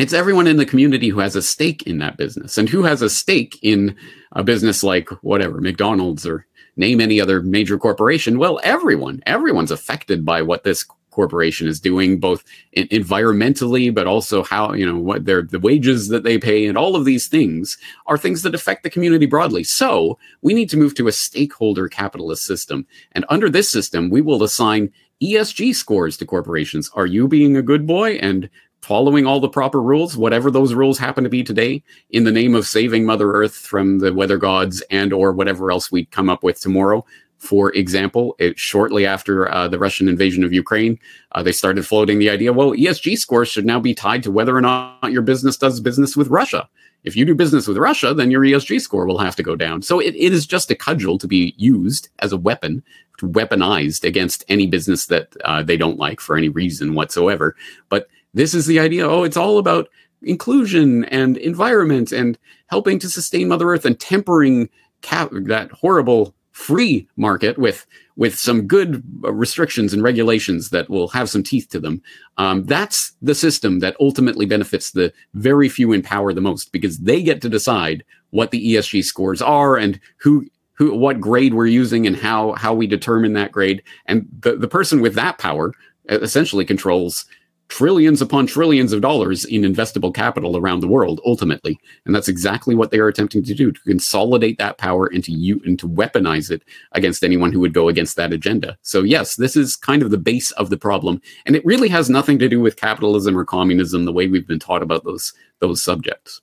[0.00, 3.02] it's everyone in the community who has a stake in that business and who has
[3.02, 3.96] a stake in
[4.32, 8.38] a business like whatever, McDonald's or name any other major corporation.
[8.38, 12.44] Well, everyone, everyone's affected by what this corporation is doing both
[12.76, 16.94] environmentally but also how you know what their the wages that they pay and all
[16.94, 19.64] of these things are things that affect the community broadly.
[19.64, 22.86] So we need to move to a stakeholder capitalist system.
[23.12, 26.90] And under this system we will assign ESG scores to corporations.
[26.94, 28.12] Are you being a good boy?
[28.12, 28.48] And
[28.82, 32.54] following all the proper rules whatever those rules happen to be today in the name
[32.54, 36.42] of saving mother earth from the weather gods and or whatever else we come up
[36.42, 37.04] with tomorrow
[37.40, 40.98] for example, it, shortly after uh, the Russian invasion of Ukraine,
[41.32, 44.54] uh, they started floating the idea well, ESG scores should now be tied to whether
[44.54, 46.68] or not your business does business with Russia.
[47.02, 49.80] If you do business with Russia, then your ESG score will have to go down.
[49.80, 52.82] So it, it is just a cudgel to be used as a weapon,
[53.20, 57.56] weaponized against any business that uh, they don't like for any reason whatsoever.
[57.88, 59.88] But this is the idea oh, it's all about
[60.22, 64.68] inclusion and environment and helping to sustain Mother Earth and tempering
[65.02, 71.30] cap- that horrible free market with with some good restrictions and regulations that will have
[71.30, 72.02] some teeth to them.
[72.36, 76.98] Um, that's the system that ultimately benefits the very few in power the most because
[76.98, 81.66] they get to decide what the ESG scores are and who who what grade we're
[81.66, 83.82] using and how how we determine that grade.
[84.06, 85.72] And the, the person with that power
[86.08, 87.24] essentially controls
[87.70, 91.78] trillions upon trillions of dollars in investable capital around the world ultimately.
[92.04, 95.32] And that's exactly what they are attempting to do to consolidate that power and to
[95.32, 98.76] you and to weaponize it against anyone who would go against that agenda.
[98.82, 101.22] So yes this is kind of the base of the problem.
[101.46, 104.58] And it really has nothing to do with capitalism or communism the way we've been
[104.58, 106.40] taught about those those subjects.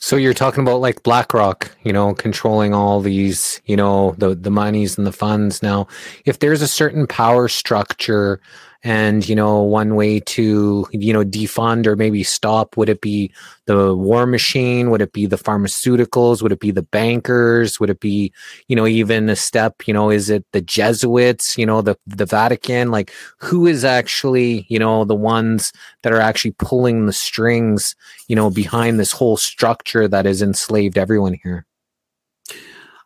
[0.00, 4.50] So you're talking about like BlackRock, you know, controlling all these, you know, the the
[4.50, 5.62] monies and the funds.
[5.62, 5.86] Now,
[6.26, 8.40] if there's a certain power structure
[8.84, 13.32] and you know one way to you know defund or maybe stop would it be
[13.66, 14.90] the war machine?
[14.90, 16.42] Would it be the pharmaceuticals?
[16.42, 17.80] Would it be the bankers?
[17.80, 18.32] Would it be
[18.68, 22.26] you know even a step you know is it the jesuits you know the the
[22.26, 22.90] vatican?
[22.90, 27.96] Like who is actually you know the ones that are actually pulling the strings
[28.28, 31.66] you know behind this whole structure that has enslaved everyone here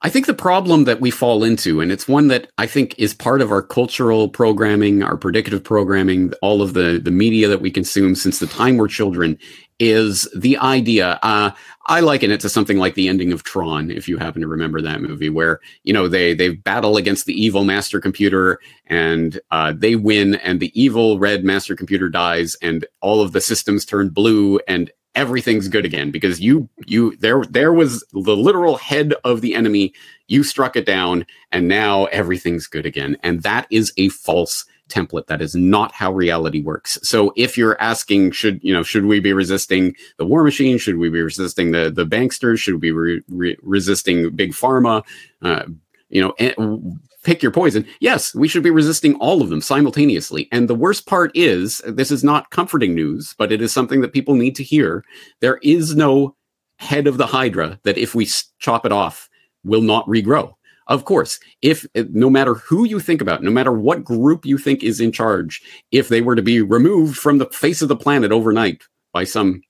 [0.01, 3.15] I think the problem that we fall into, and it's one that I think is
[3.15, 7.73] part of our cultural programming, our predictive programming, all of the, the media that we
[7.73, 9.37] consume since the time we're children,
[9.81, 11.19] is the idea.
[11.23, 11.51] Uh,
[11.87, 14.81] I liken it to something like the ending of Tron, if you happen to remember
[14.83, 19.73] that movie, where you know they they battle against the evil master computer and uh,
[19.77, 24.11] they win, and the evil red master computer dies, and all of the systems turn
[24.11, 29.41] blue, and everything's good again because you you there there was the literal head of
[29.41, 29.93] the enemy.
[30.29, 33.17] You struck it down and now everything's good again.
[33.25, 35.27] And that is a false template.
[35.27, 36.99] That is not how reality works.
[37.03, 40.79] So if you're asking should you know should we be resisting the war machine?
[40.79, 42.59] Should we be resisting the the banksters?
[42.59, 45.05] Should we be re- re- resisting big pharma?
[45.43, 45.65] Uh,
[46.11, 46.97] you know
[47.29, 47.87] pick your poison.
[48.01, 50.49] Yes, we should be resisting all of them simultaneously.
[50.51, 54.15] And the worst part is this is not comforting news, but it is something that
[54.15, 55.05] people need to hear.
[55.43, 56.35] There is no
[56.79, 58.27] head of the Hydra that if we
[58.61, 59.29] chop it off
[59.63, 60.55] will not regrow.
[60.87, 64.83] Of course, if no matter who you think about, no matter what group you think
[64.83, 65.61] is in charge,
[65.93, 69.61] if they were to be removed from the face of the planet overnight by some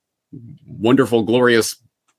[0.64, 1.74] wonderful, glorious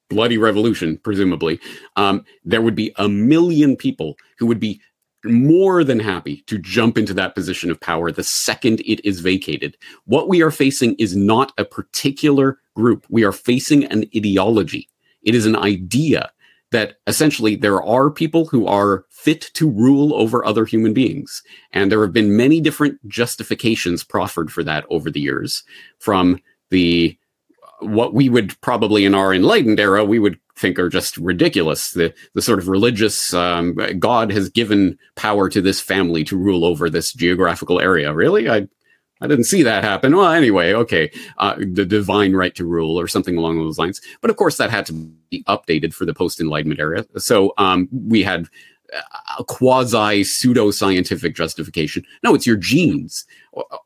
[0.10, 1.62] bloody revolution, presumably,
[1.96, 4.82] um, there would be a million people who would be
[5.26, 9.78] more than happy to jump into that position of power the second it is vacated.
[10.06, 13.06] What we are facing is not a particular group.
[13.10, 14.88] We are facing an ideology.
[15.24, 16.32] It is an idea
[16.72, 21.42] that essentially there are people who are fit to rule over other human beings.
[21.72, 25.64] And there have been many different justifications proffered for that over the years
[26.00, 27.18] from the
[27.82, 31.92] uh, what we would probably in our enlightened era we would think are just ridiculous.
[31.92, 36.66] The the sort of religious um, God has given power to this family to rule
[36.66, 38.14] over this geographical area.
[38.14, 38.68] Really, I
[39.22, 40.16] I didn't see that happen.
[40.16, 44.02] Well, anyway, okay, uh, the divine right to rule or something along those lines.
[44.22, 44.94] But of course, that had to
[45.30, 47.06] be updated for the post Enlightenment era.
[47.18, 48.48] So um, we had
[49.38, 52.04] a quasi pseudo scientific justification.
[52.24, 53.26] No, it's your genes.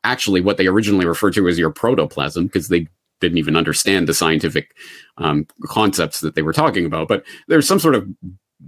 [0.04, 2.86] Actually, what they originally referred to as your protoplasm, because they
[3.20, 4.74] didn't even understand the scientific
[5.18, 7.08] um, concepts that they were talking about.
[7.08, 8.08] But there's some sort of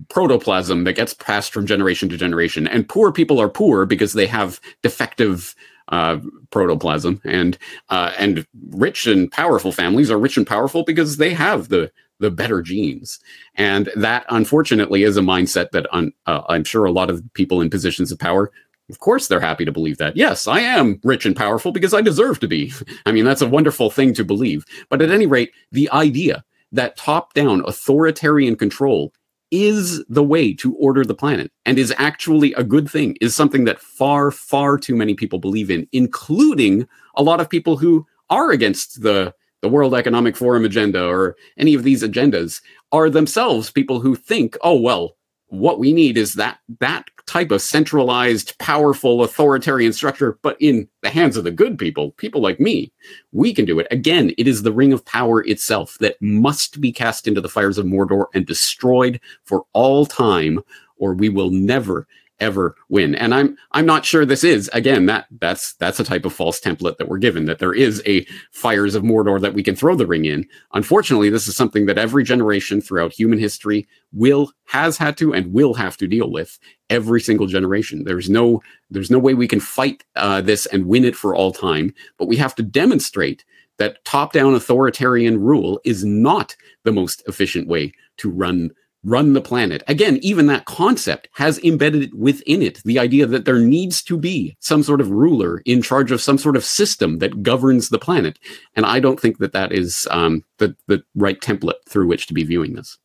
[0.08, 4.26] protoplasm that gets passed from generation to generation, and poor people are poor because they
[4.26, 5.54] have defective
[5.88, 6.18] uh,
[6.50, 7.58] protoplasm, and
[7.90, 12.30] uh, and rich and powerful families are rich and powerful because they have the the
[12.30, 13.20] better genes.
[13.56, 17.60] And that, unfortunately, is a mindset that un, uh, I'm sure a lot of people
[17.60, 18.50] in positions of power
[18.88, 20.16] of course, they're happy to believe that.
[20.16, 22.72] Yes, I am rich and powerful because I deserve to be.
[23.06, 24.64] I mean, that's a wonderful thing to believe.
[24.88, 29.12] But at any rate, the idea that top down authoritarian control
[29.50, 33.64] is the way to order the planet and is actually a good thing is something
[33.64, 38.50] that far, far too many people believe in, including a lot of people who are
[38.50, 42.60] against the the World Economic Forum agenda or any of these agendas
[42.92, 45.16] are themselves people who think, oh well,
[45.48, 51.08] what we need is that that type of centralized, powerful, authoritarian structure, but in the
[51.08, 52.92] hands of the good people, people like me,
[53.32, 53.86] we can do it.
[53.90, 57.78] Again, it is the ring of power itself that must be cast into the fires
[57.78, 60.60] of Mordor and destroyed for all time,
[60.98, 62.06] or we will never
[62.40, 63.14] ever win.
[63.14, 66.60] And I'm I'm not sure this is again that that's that's a type of false
[66.60, 69.94] template that we're given that there is a fires of Mordor that we can throw
[69.94, 70.46] the ring in.
[70.74, 75.52] Unfortunately, this is something that every generation throughout human history will has had to and
[75.52, 76.58] will have to deal with
[76.90, 78.04] every single generation.
[78.04, 81.52] There's no there's no way we can fight uh, this and win it for all
[81.52, 83.44] time, but we have to demonstrate
[83.78, 88.70] that top-down authoritarian rule is not the most efficient way to run
[89.06, 89.82] run the planet.
[89.86, 94.56] Again, even that concept has embedded within it the idea that there needs to be
[94.60, 98.38] some sort of ruler in charge of some sort of system that governs the planet.
[98.74, 102.34] And I don't think that that is um, the, the right template through which to
[102.34, 102.98] be viewing this.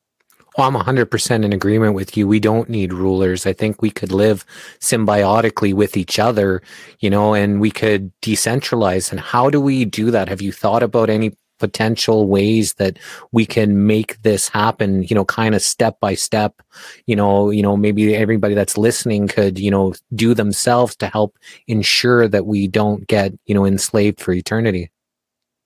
[0.57, 2.27] Well, I'm 100% in agreement with you.
[2.27, 3.45] We don't need rulers.
[3.45, 4.45] I think we could live
[4.79, 6.61] symbiotically with each other,
[6.99, 9.11] you know, and we could decentralize.
[9.11, 10.27] And how do we do that?
[10.27, 11.31] Have you thought about any
[11.61, 12.99] potential ways that
[13.31, 16.61] we can make this happen you know kind of step by step
[17.05, 21.37] you know you know maybe everybody that's listening could you know do themselves to help
[21.67, 24.91] ensure that we don't get you know enslaved for eternity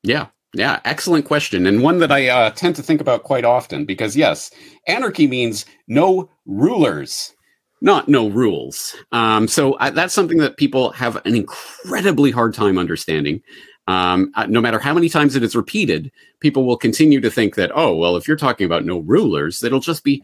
[0.03, 3.83] yeah yeah, excellent question, and one that I uh, tend to think about quite often
[3.83, 4.51] because, yes,
[4.87, 7.35] anarchy means no rulers,
[7.81, 8.95] not no rules.
[9.11, 13.41] Um, so uh, that's something that people have an incredibly hard time understanding.
[13.87, 17.55] Um, uh, no matter how many times it is repeated, people will continue to think
[17.55, 20.23] that, oh, well, if you're talking about no rulers, it'll just be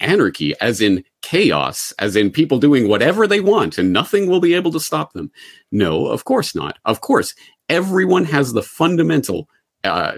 [0.00, 4.54] anarchy, as in chaos, as in people doing whatever they want and nothing will be
[4.54, 5.30] able to stop them.
[5.72, 6.78] No, of course not.
[6.84, 7.34] Of course,
[7.68, 9.48] everyone has the fundamental
[9.84, 10.12] uh,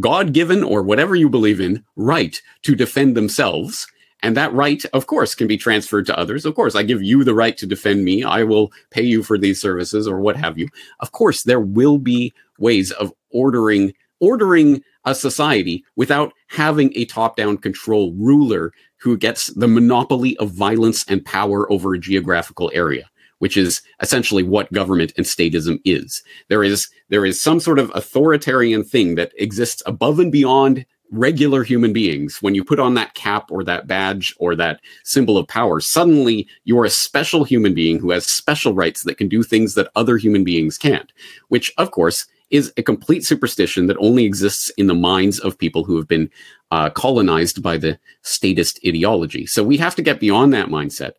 [0.00, 3.86] God given or whatever you believe in right to defend themselves.
[4.24, 6.46] And that right, of course, can be transferred to others.
[6.46, 8.24] Of course, I give you the right to defend me.
[8.24, 10.66] I will pay you for these services or what have you.
[11.00, 17.58] Of course, there will be ways of ordering ordering a society without having a top-down
[17.58, 23.10] control ruler who gets the monopoly of violence and power over a geographical area
[23.40, 26.22] which is essentially what government and statism is.
[26.48, 31.62] There is there is some sort of authoritarian thing that exists above and beyond regular
[31.62, 35.46] human beings when you put on that cap or that badge or that symbol of
[35.46, 39.74] power suddenly you're a special human being who has special rights that can do things
[39.74, 41.12] that other human beings can't
[41.48, 45.84] which of course is a complete superstition that only exists in the minds of people
[45.84, 46.30] who have been
[46.70, 51.12] uh, colonized by the statist ideology so we have to get beyond that mindset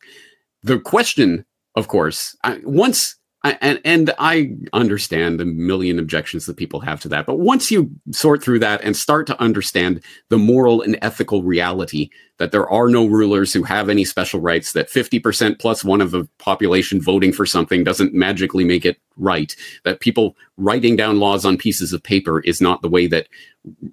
[0.64, 2.36] the question of course.
[2.44, 3.16] I, once
[3.46, 7.92] And and I understand the million objections that people have to that, but once you
[8.12, 12.90] sort through that and start to understand the moral and ethical reality that there are
[12.90, 17.32] no rulers who have any special rights, that 50% plus one of the population voting
[17.32, 22.04] for something doesn't magically make it right, that people writing down laws on pieces of
[22.04, 23.28] paper is not the way that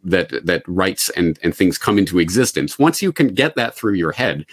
[0.02, 2.78] that that rights and, and things come into existence.
[2.78, 4.46] Once you can get that through your head,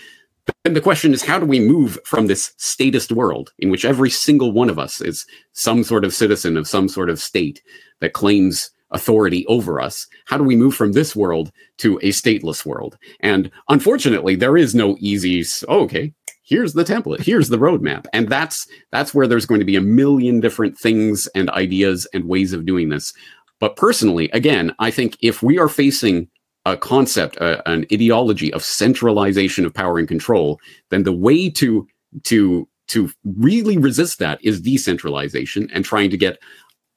[0.65, 4.09] and the question is, how do we move from this statist world in which every
[4.09, 7.61] single one of us is some sort of citizen of some sort of state
[8.01, 10.07] that claims authority over us?
[10.25, 12.97] How do we move from this world to a stateless world?
[13.19, 18.05] And unfortunately, there is no easy, oh, okay, here's the template, here's the roadmap.
[18.13, 22.25] And that's that's where there's going to be a million different things and ideas and
[22.25, 23.13] ways of doing this.
[23.59, 26.29] But personally, again, I think if we are facing
[26.65, 31.87] a concept, a, an ideology of centralization of power and control, then the way to
[32.23, 36.39] to to really resist that is decentralization and trying to get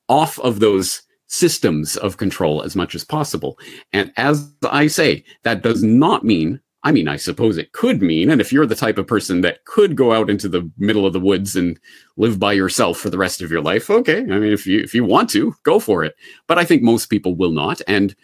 [0.08, 3.58] off of those systems of control as much as possible.
[3.92, 8.28] And as I say, that does not mean I mean, I suppose it could mean,
[8.28, 11.12] and if you're the type of person that could go out into the middle of
[11.12, 11.78] the woods and
[12.16, 14.18] live by yourself for the rest of your life, okay.
[14.18, 16.16] I mean, if you if you want to, go for it.
[16.48, 18.16] But I think most people will not, and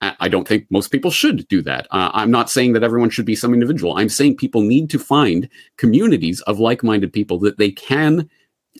[0.00, 1.88] I don't think most people should do that.
[1.90, 3.96] Uh, I'm not saying that everyone should be some individual.
[3.96, 8.28] I'm saying people need to find communities of like minded people that they can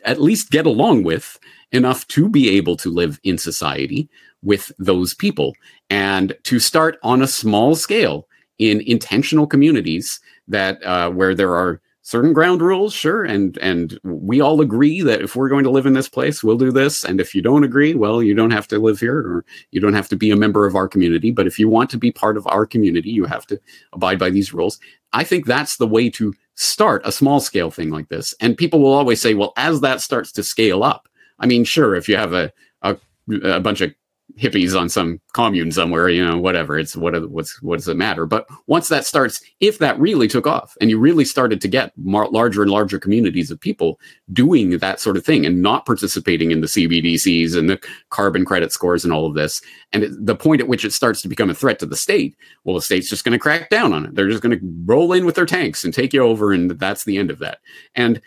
[0.04, 1.38] at least get along with
[1.72, 4.08] enough to be able to live in society
[4.42, 5.54] with those people
[5.90, 11.80] and to start on a small scale in intentional communities that uh, where there are
[12.09, 15.84] certain ground rules, sure, and and we all agree that if we're going to live
[15.84, 17.04] in this place, we'll do this.
[17.04, 19.92] And if you don't agree, well, you don't have to live here, or you don't
[19.92, 21.30] have to be a member of our community.
[21.30, 23.61] But if you want to be part of our community, you have to
[23.92, 24.80] abide by these rules.
[25.12, 28.34] I think that's the way to start a small scale thing like this.
[28.40, 31.94] And people will always say, well, as that starts to scale up, I mean, sure,
[31.94, 32.50] if you have a
[32.80, 32.96] a,
[33.44, 33.92] a bunch of
[34.39, 36.78] hippies on some commune somewhere, you know, whatever.
[36.78, 38.24] It's what what's what does it matter?
[38.24, 41.93] But once that starts, if that really took off and you really started to get
[41.97, 43.99] mar- larger and larger communities of people
[44.32, 47.80] doing that sort of thing and not participating in the CBDCs and the
[48.11, 49.61] carbon credit scores and all of this,
[49.93, 52.36] and it, the point at which it starts to become a threat to the state,
[52.64, 54.14] well, the state's just going to crack down on it.
[54.14, 57.05] They're just going to roll in with their tanks and take you over, and that's
[57.05, 57.59] the end of that.
[57.95, 58.20] And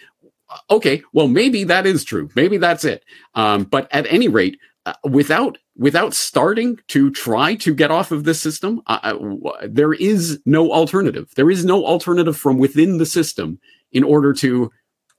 [0.69, 2.29] okay, well, maybe that is true.
[2.35, 3.05] Maybe that's it.
[3.35, 8.23] Um, but at any rate, uh, without without starting to try to get off of
[8.23, 9.15] this system, uh,
[9.63, 11.31] there is no alternative.
[11.35, 13.59] There is no alternative from within the system
[13.91, 14.71] in order to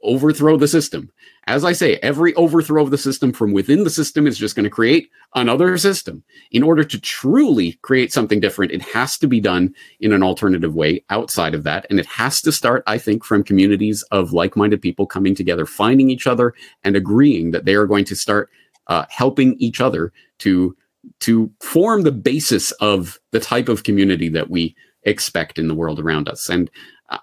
[0.02, 1.10] overthrow the system.
[1.46, 4.64] As I say, every overthrow of the system from within the system is just going
[4.64, 6.22] to create another system.
[6.50, 10.74] In order to truly create something different, it has to be done in an alternative
[10.74, 11.86] way outside of that.
[11.88, 15.66] And it has to start, I think, from communities of like minded people coming together,
[15.66, 18.50] finding each other, and agreeing that they are going to start
[18.88, 20.12] uh, helping each other
[20.42, 20.76] to
[21.18, 25.98] to form the basis of the type of community that we expect in the world
[25.98, 26.48] around us.
[26.48, 26.70] And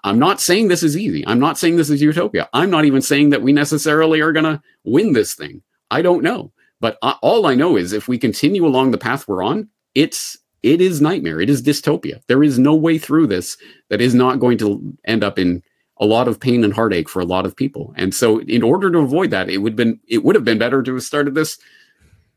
[0.04, 1.26] I'm not saying this is easy.
[1.26, 2.48] I'm not saying this is utopia.
[2.52, 5.62] I'm not even saying that we necessarily are going to win this thing.
[5.90, 6.52] I don't know.
[6.80, 10.38] But uh, all I know is if we continue along the path we're on, it's
[10.62, 11.40] it is nightmare.
[11.40, 12.20] It is dystopia.
[12.26, 13.56] There is no way through this
[13.88, 15.62] that is not going to end up in
[15.98, 17.92] a lot of pain and heartache for a lot of people.
[17.96, 20.82] And so in order to avoid that, it would been it would have been better
[20.82, 21.58] to have started this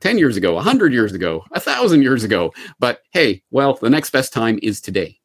[0.03, 2.53] 10 years ago, 100 years ago, a 1000 years ago.
[2.77, 5.17] But hey, well, the next best time is today.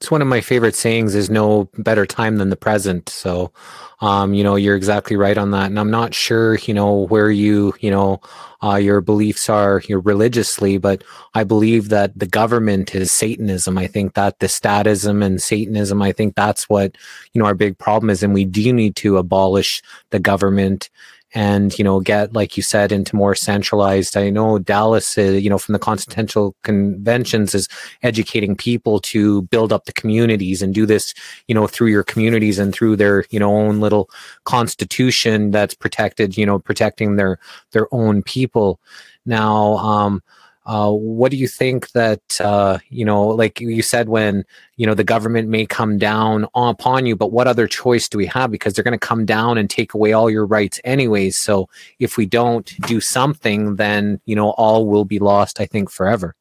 [0.00, 3.08] It's one of my favorite sayings is no better time than the present.
[3.08, 3.52] So
[4.00, 5.66] um, you know you're exactly right on that.
[5.66, 8.20] And i'm not sure you know where you you know
[8.62, 13.78] uh, your beliefs are you religiously but i believe that the government is satanism.
[13.78, 16.96] I think that the statism and satanism i think that's what
[17.32, 18.22] you know our big problem is.
[18.22, 20.90] And we do need to abolish the government
[21.34, 24.16] and you know get like you said into more centralized.
[24.16, 27.68] I know dallas uh, you know from the continental conventions is
[28.02, 31.14] educating people to build up the communities and do this
[31.48, 34.08] you know through your communities and through their you know own little
[34.44, 37.38] constitution that's protected you know protecting their
[37.72, 38.80] their own people.
[39.24, 40.22] Now um
[40.66, 44.44] uh, what do you think that uh, you know like you said when
[44.76, 48.26] you know the government may come down upon you but what other choice do we
[48.26, 48.50] have?
[48.50, 51.38] Because they're going to come down and take away all your rights anyways.
[51.38, 55.90] So if we don't do something then you know all will be lost i think
[55.90, 56.34] forever.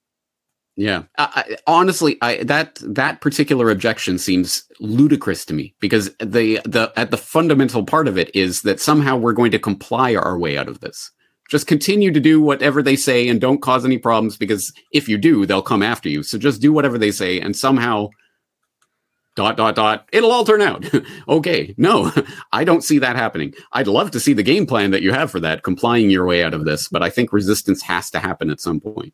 [0.78, 6.92] Yeah, I, honestly, I, that that particular objection seems ludicrous to me because the the
[6.98, 10.58] at the fundamental part of it is that somehow we're going to comply our way
[10.58, 11.12] out of this.
[11.50, 15.18] Just continue to do whatever they say and don't cause any problems because if you
[15.18, 16.24] do, they'll come after you.
[16.24, 18.10] So just do whatever they say and somehow
[19.36, 20.86] dot dot dot it'll all turn out.
[21.28, 22.12] Okay no
[22.52, 23.54] i don't see that happening.
[23.74, 26.44] I'd love to see the game plan that you have for that complying your way
[26.44, 29.14] out of this but i think resistance has to happen at some point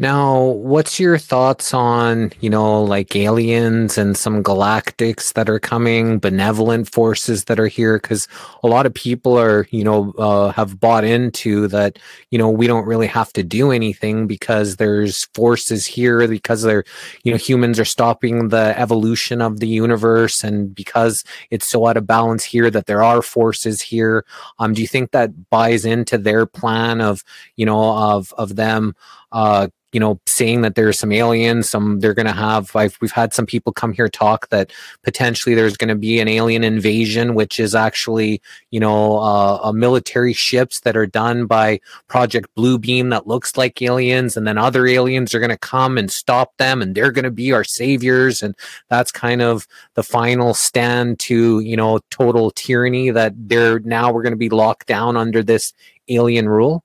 [0.00, 6.20] now, what's your thoughts on, you know, like aliens and some galactics that are coming,
[6.20, 7.98] benevolent forces that are here?
[7.98, 8.28] Because
[8.62, 11.98] a lot of people are, you know, uh, have bought into that,
[12.30, 16.84] you know, we don't really have to do anything because there's forces here, because they're,
[17.24, 21.96] you know, humans are stopping the evolution of the universe, and because it's so out
[21.96, 24.24] of balance here that there are forces here.
[24.60, 27.24] Um, do you think that buys into their plan of,
[27.56, 28.94] you know, of of them?
[29.32, 32.76] Uh, you know, saying that there's some aliens, some they're going to have.
[32.76, 34.70] I've, we've had some people come here talk that
[35.02, 40.34] potentially there's going to be an alien invasion, which is actually, you know, uh, military
[40.34, 45.34] ships that are done by Project Bluebeam that looks like aliens, and then other aliens
[45.34, 48.54] are going to come and stop them, and they're going to be our saviors, and
[48.90, 54.22] that's kind of the final stand to, you know, total tyranny that they're now we're
[54.22, 55.72] going to be locked down under this
[56.08, 56.84] alien rule.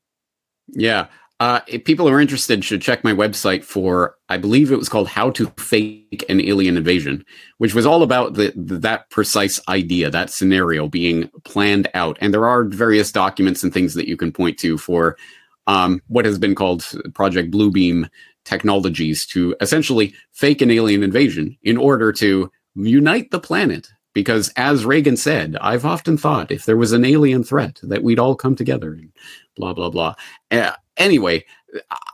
[0.69, 1.07] Yeah.
[1.39, 5.07] Uh, if people are interested, should check my website for, I believe it was called
[5.07, 7.25] "How to Fake an Alien Invasion,"
[7.57, 12.17] which was all about the, the, that precise idea, that scenario being planned out.
[12.21, 15.17] And there are various documents and things that you can point to for
[15.67, 18.09] um, what has been called Project Bluebeam
[18.45, 23.89] technologies to essentially fake an alien invasion in order to unite the planet.
[24.13, 28.19] Because as Reagan said, I've often thought if there was an alien threat that we'd
[28.19, 29.11] all come together and
[29.55, 30.13] blah blah blah.
[30.51, 31.45] Uh, anyway,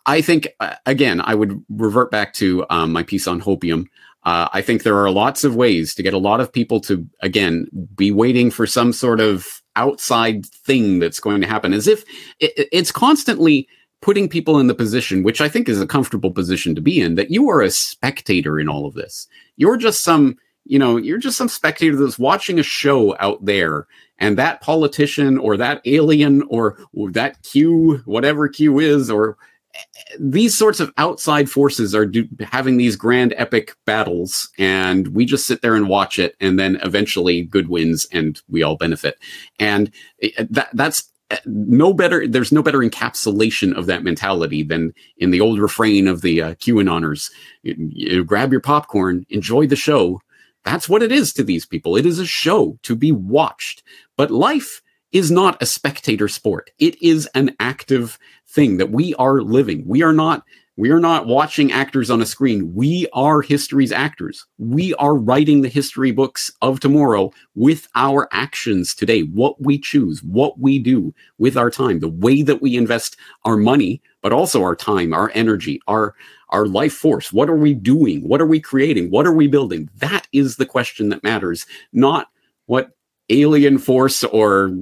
[0.05, 3.85] I think uh, again, I would revert back to um, my piece on hopium.
[4.23, 7.05] Uh, I think there are lots of ways to get a lot of people to
[7.21, 12.03] again be waiting for some sort of outside thing that's going to happen, as if
[12.39, 13.67] it, it's constantly
[14.01, 17.15] putting people in the position, which I think is a comfortable position to be in,
[17.15, 19.27] that you are a spectator in all of this.
[19.57, 23.87] You're just some, you know, you're just some spectator that's watching a show out there
[24.19, 26.77] and that politician or that alien or,
[27.11, 29.37] that Q, whatever Q is, or
[29.75, 29.79] eh,
[30.19, 35.47] these sorts of outside forces are do, having these grand epic battles and we just
[35.47, 39.17] sit there and watch it and then eventually good wins and we all benefit
[39.59, 39.91] and
[40.21, 41.11] eh, eh, that that's
[41.45, 46.21] no better there's no better encapsulation of that mentality than in the old refrain of
[46.21, 47.29] the uh, QAnoners
[47.61, 50.19] you, you grab your popcorn enjoy the show
[50.65, 51.95] that's what it is to these people.
[51.95, 53.83] It is a show to be watched.
[54.19, 54.81] But life
[55.13, 56.71] is not a spectator sport.
[56.77, 59.87] It is an active thing that we are living.
[59.87, 60.43] We are not
[60.75, 62.73] we are not watching actors on a screen.
[62.75, 64.45] We are history's actors.
[64.57, 70.21] We are writing the history books of tomorrow with our actions today, what we choose,
[70.21, 73.15] what we do with our time, the way that we invest
[73.45, 76.13] our money, but also our time, our energy, our
[76.49, 77.31] our life force.
[77.31, 78.27] What are we doing?
[78.27, 79.11] What are we creating?
[79.11, 79.89] What are we building?
[79.95, 82.27] That is the question that matters, not
[82.65, 82.91] what
[83.29, 84.75] alien force or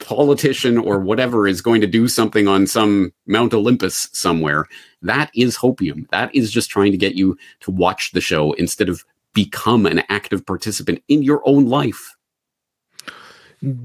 [0.00, 4.66] politician or whatever is going to do something on some Mount Olympus somewhere.
[5.02, 6.08] That is hopium.
[6.10, 10.02] That is just trying to get you to watch the show instead of become an
[10.08, 12.14] active participant in your own life.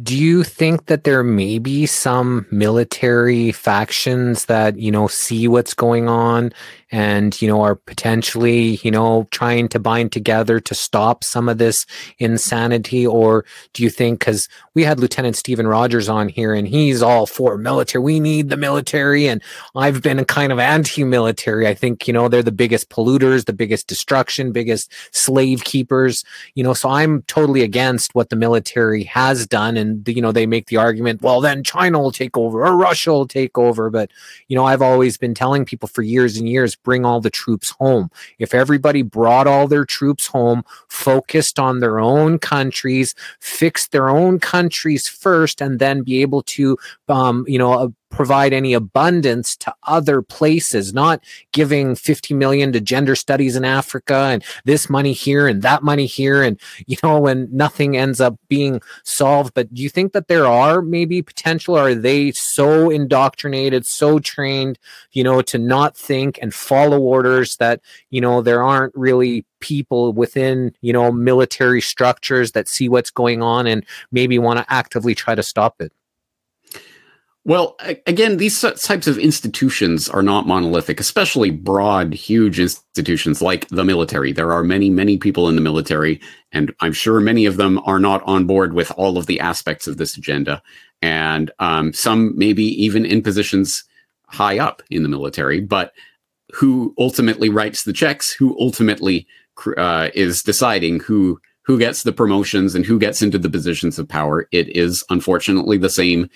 [0.03, 5.73] Do you think that there may be some military factions that, you know, see what's
[5.73, 6.51] going on
[6.91, 11.57] and, you know, are potentially, you know, trying to bind together to stop some of
[11.57, 11.85] this
[12.17, 13.05] insanity?
[13.05, 17.25] Or do you think, because we had Lieutenant Stephen Rogers on here and he's all
[17.25, 19.27] for military, we need the military.
[19.27, 19.41] And
[19.75, 21.67] I've been a kind of anti military.
[21.67, 26.23] I think, you know, they're the biggest polluters, the biggest destruction, biggest slave keepers,
[26.55, 29.77] you know, so I'm totally against what the military has done.
[29.77, 33.11] And, you know, they make the argument, well, then China will take over or Russia
[33.11, 33.89] will take over.
[33.89, 34.09] But,
[34.47, 37.71] you know, I've always been telling people for years and years, bring all the troops
[37.79, 38.09] home.
[38.39, 44.39] If everybody brought all their troops home, focused on their own countries, fixed their own
[44.39, 46.77] countries first, and then be able to,
[47.07, 52.81] um, you know, uh, provide any abundance to other places, not giving 50 million to
[52.81, 56.43] gender studies in Africa and this money here and that money here.
[56.43, 59.53] And, you know, when nothing ends up being solved.
[59.53, 61.75] But do you think that there are maybe potential?
[61.75, 64.79] Are they so indoctrinated, so trained,
[65.11, 70.13] you know, to not think and follow orders that, you know, there aren't really people
[70.13, 75.13] within, you know, military structures that see what's going on and maybe want to actively
[75.13, 75.91] try to stop it?
[77.45, 83.85] Well, again, these types of institutions are not monolithic, especially broad, huge institutions like the
[83.85, 84.33] military.
[84.33, 86.19] There are many, many people in the military,
[86.51, 89.87] and I'm sure many of them are not on board with all of the aspects
[89.87, 90.61] of this agenda.
[91.01, 93.85] And um, some maybe even in positions
[94.27, 95.93] high up in the military, but
[96.53, 99.25] who ultimately writes the checks, who ultimately
[99.77, 104.07] uh, is deciding who who gets the promotions and who gets into the positions of
[104.07, 104.47] power.
[104.51, 106.27] It is unfortunately the same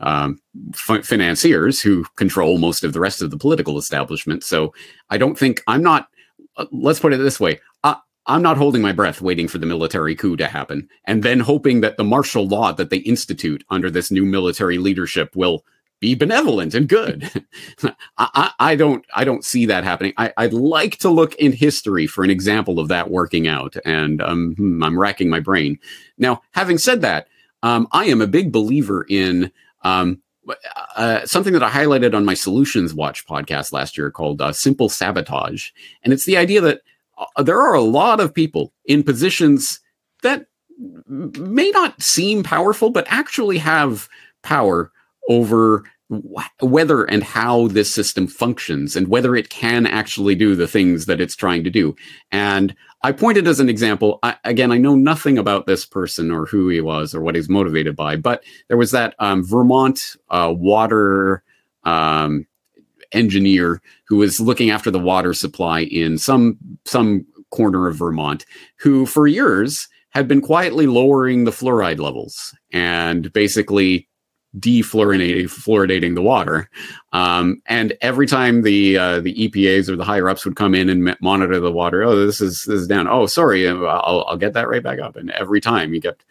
[0.00, 0.40] um,
[0.74, 4.44] f- financiers who control most of the rest of the political establishment.
[4.44, 4.72] So
[5.10, 6.08] I don't think I'm not.
[6.56, 7.96] Uh, let's put it this way: I,
[8.26, 11.80] I'm not holding my breath, waiting for the military coup to happen, and then hoping
[11.80, 15.64] that the martial law that they institute under this new military leadership will
[16.00, 17.28] be benevolent and good.
[17.82, 20.12] I, I, I, don't I don't see that happening.
[20.16, 24.22] I, would like to look in history for an example of that working out, and
[24.22, 25.78] um, hmm, I'm racking my brain.
[26.16, 27.28] Now, having said that,
[27.62, 29.50] um, I am a big believer in
[29.82, 30.22] um,
[30.96, 34.88] uh, something that I highlighted on my Solutions Watch podcast last year called uh, Simple
[34.88, 35.70] Sabotage.
[36.02, 36.80] And it's the idea that
[37.18, 39.80] uh, there are a lot of people in positions
[40.22, 40.46] that
[41.06, 44.08] may not seem powerful, but actually have
[44.42, 44.92] power
[45.28, 45.84] over
[46.62, 51.20] whether and how this system functions and whether it can actually do the things that
[51.20, 51.94] it's trying to do.
[52.32, 56.46] And I pointed as an example, I, again, I know nothing about this person or
[56.46, 60.52] who he was or what he's motivated by, but there was that um, Vermont uh,
[60.56, 61.42] water
[61.84, 62.46] um,
[63.12, 68.44] engineer who was looking after the water supply in some some corner of Vermont,
[68.76, 74.07] who for years had been quietly lowering the fluoride levels and basically
[74.58, 76.68] defluorinating fluoridating the water.
[77.12, 80.88] Um, and every time the uh, the EPAs or the higher ups would come in
[80.88, 83.08] and monitor the water, oh, this is this is down.
[83.08, 85.16] Oh, sorry, uh, I'll, I'll get that right back up.
[85.16, 86.24] And every time he kept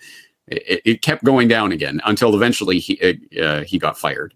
[0.48, 4.34] it, it kept going down again until eventually he uh, he got fired.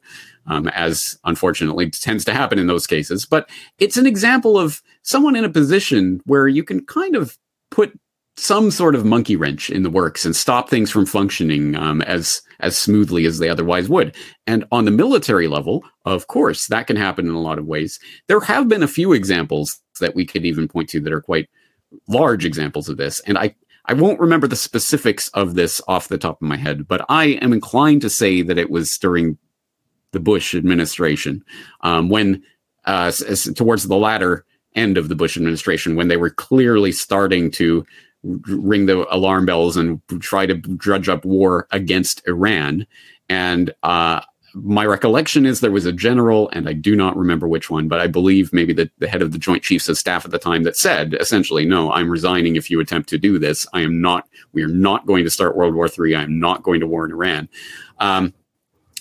[0.48, 3.28] Um, as unfortunately tends to happen in those cases.
[3.28, 7.38] But it's an example of someone in a position where you can kind of
[7.70, 7.94] put
[8.38, 12.42] some sort of monkey wrench in the works and stop things from functioning um, as
[12.62, 14.16] as smoothly as they otherwise would.
[14.48, 18.00] And on the military level, of course, that can happen in a lot of ways.
[18.28, 21.50] There have been a few examples that we could even point to that are quite
[22.08, 23.20] large examples of this.
[23.22, 23.56] And I
[23.86, 27.40] I won't remember the specifics of this off the top of my head, but I
[27.42, 29.38] am inclined to say that it was during
[30.12, 31.44] the Bush administration
[31.82, 32.44] um, when
[32.86, 33.12] uh,
[33.56, 34.46] towards the latter
[34.76, 37.86] end of the Bush administration when they were clearly starting to
[38.24, 42.86] ring the alarm bells and try to drudge up war against Iran.
[43.30, 44.22] And uh,
[44.54, 48.00] my recollection is there was a general, and I do not remember which one, but
[48.00, 50.64] I believe maybe the, the head of the Joint Chiefs of Staff at the time
[50.64, 53.66] that said essentially, no, I'm resigning if you attempt to do this.
[53.74, 56.16] I am not, we are not going to start World War III.
[56.16, 57.50] I am not going to war in Iran.
[58.00, 58.34] Um,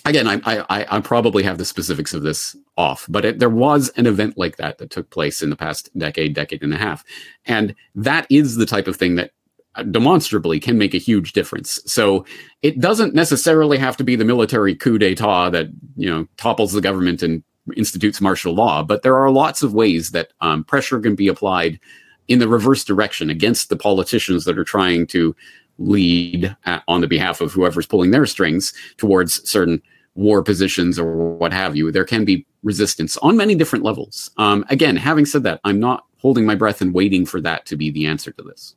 [0.05, 3.89] again, I, I, I probably have the specifics of this off, but it, there was
[3.97, 7.03] an event like that that took place in the past decade, decade and a half.
[7.45, 9.31] And that is the type of thing that
[9.75, 11.79] uh, demonstrably can make a huge difference.
[11.85, 12.25] So
[12.61, 16.81] it doesn't necessarily have to be the military coup d'etat that, you know, topples the
[16.81, 17.43] government and
[17.77, 21.79] institutes martial law, but there are lots of ways that um, pressure can be applied
[22.27, 25.35] in the reverse direction against the politicians that are trying to
[25.77, 29.81] lead uh, on the behalf of whoever's pulling their strings towards certain
[30.15, 31.91] war positions or what have you.
[31.91, 34.29] There can be resistance on many different levels.
[34.37, 37.75] Um, again, having said that, I'm not holding my breath and waiting for that to
[37.75, 38.75] be the answer to this.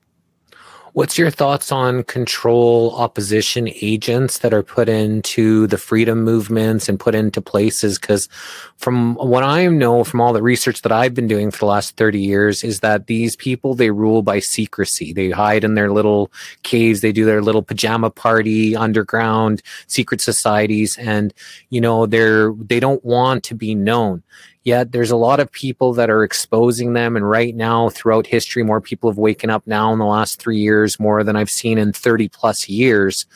[0.95, 7.01] What's your thoughts on control opposition agents that are put into the freedom movements and
[7.01, 7.99] put into places?
[7.99, 8.29] Because
[8.77, 11.97] from what I know from all the research that I've been doing for the last
[11.97, 15.13] 30 years is that these people, they rule by secrecy.
[15.13, 16.31] They hide in their little
[16.63, 17.01] caves.
[17.01, 20.97] They do their little pajama party, underground secret societies.
[20.97, 21.35] And,
[21.71, 24.23] you know, they're, they don't want to be known.
[24.65, 27.17] Yet there's a lot of people that are exposing them.
[27.17, 30.59] And right now, throughout history, more people have waken up now in the last three
[30.59, 33.27] years, more than I've seen in 30 plus years.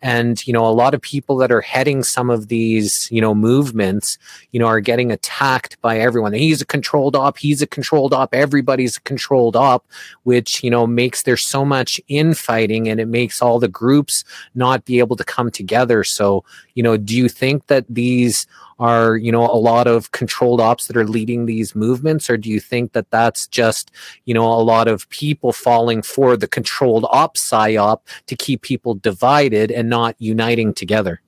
[0.00, 3.34] And, you know, a lot of people that are heading some of these, you know,
[3.34, 4.16] movements,
[4.52, 6.32] you know, are getting attacked by everyone.
[6.32, 7.38] He's a controlled op.
[7.38, 8.32] He's a controlled op.
[8.32, 9.84] Everybody's a controlled op,
[10.22, 14.24] which, you know, makes there so much infighting and it makes all the groups
[14.54, 16.04] not be able to come together.
[16.04, 18.46] So, you know, do you think that these
[18.78, 22.48] are you know a lot of controlled ops that are leading these movements or do
[22.48, 23.90] you think that that's just
[24.24, 28.94] you know a lot of people falling for the controlled ops psyop to keep people
[28.94, 31.20] divided and not uniting together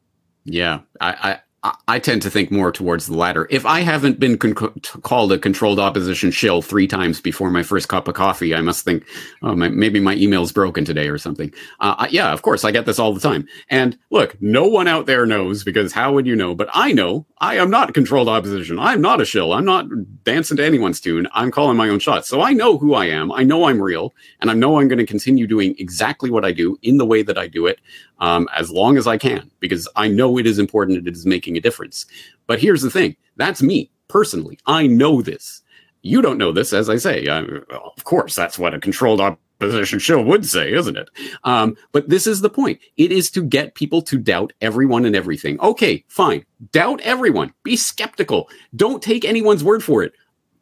[0.44, 1.38] yeah i
[1.86, 3.46] I tend to think more towards the latter.
[3.50, 4.54] If I haven't been con-
[5.02, 8.82] called a controlled opposition shill three times before my first cup of coffee, I must
[8.82, 9.04] think,
[9.42, 11.52] oh, my, maybe my email's broken today or something.
[11.78, 13.46] Uh, I, yeah, of course, I get this all the time.
[13.68, 16.54] And look, no one out there knows because how would you know?
[16.54, 18.78] But I know I am not controlled opposition.
[18.78, 19.54] I'm not a shill.
[19.54, 19.86] I'm not
[20.24, 21.26] dancing to anyone's tune.
[21.32, 22.28] I'm calling my own shots.
[22.28, 23.32] So I know who I am.
[23.32, 26.52] I know I'm real, and I know I'm going to continue doing exactly what I
[26.52, 27.80] do in the way that I do it
[28.18, 31.24] um, as long as I can because I know it is important and it is
[31.24, 32.04] making a difference.
[32.46, 34.58] But here's the thing that's me personally.
[34.66, 35.62] I know this.
[36.02, 37.28] You don't know this, as I say.
[37.28, 39.49] I, of course, that's what a controlled opposition
[39.84, 41.08] show would say, isn't it?
[41.44, 42.80] Um, but this is the point.
[42.96, 45.60] It is to get people to doubt everyone and everything.
[45.60, 46.44] Okay, fine.
[46.72, 47.52] Doubt everyone.
[47.62, 48.48] Be skeptical.
[48.74, 50.12] Don't take anyone's word for it.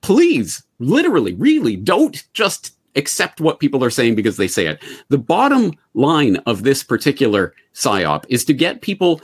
[0.01, 4.82] Please, literally, really, don't just accept what people are saying because they say it.
[5.09, 9.20] The bottom line of this particular psyop is to get people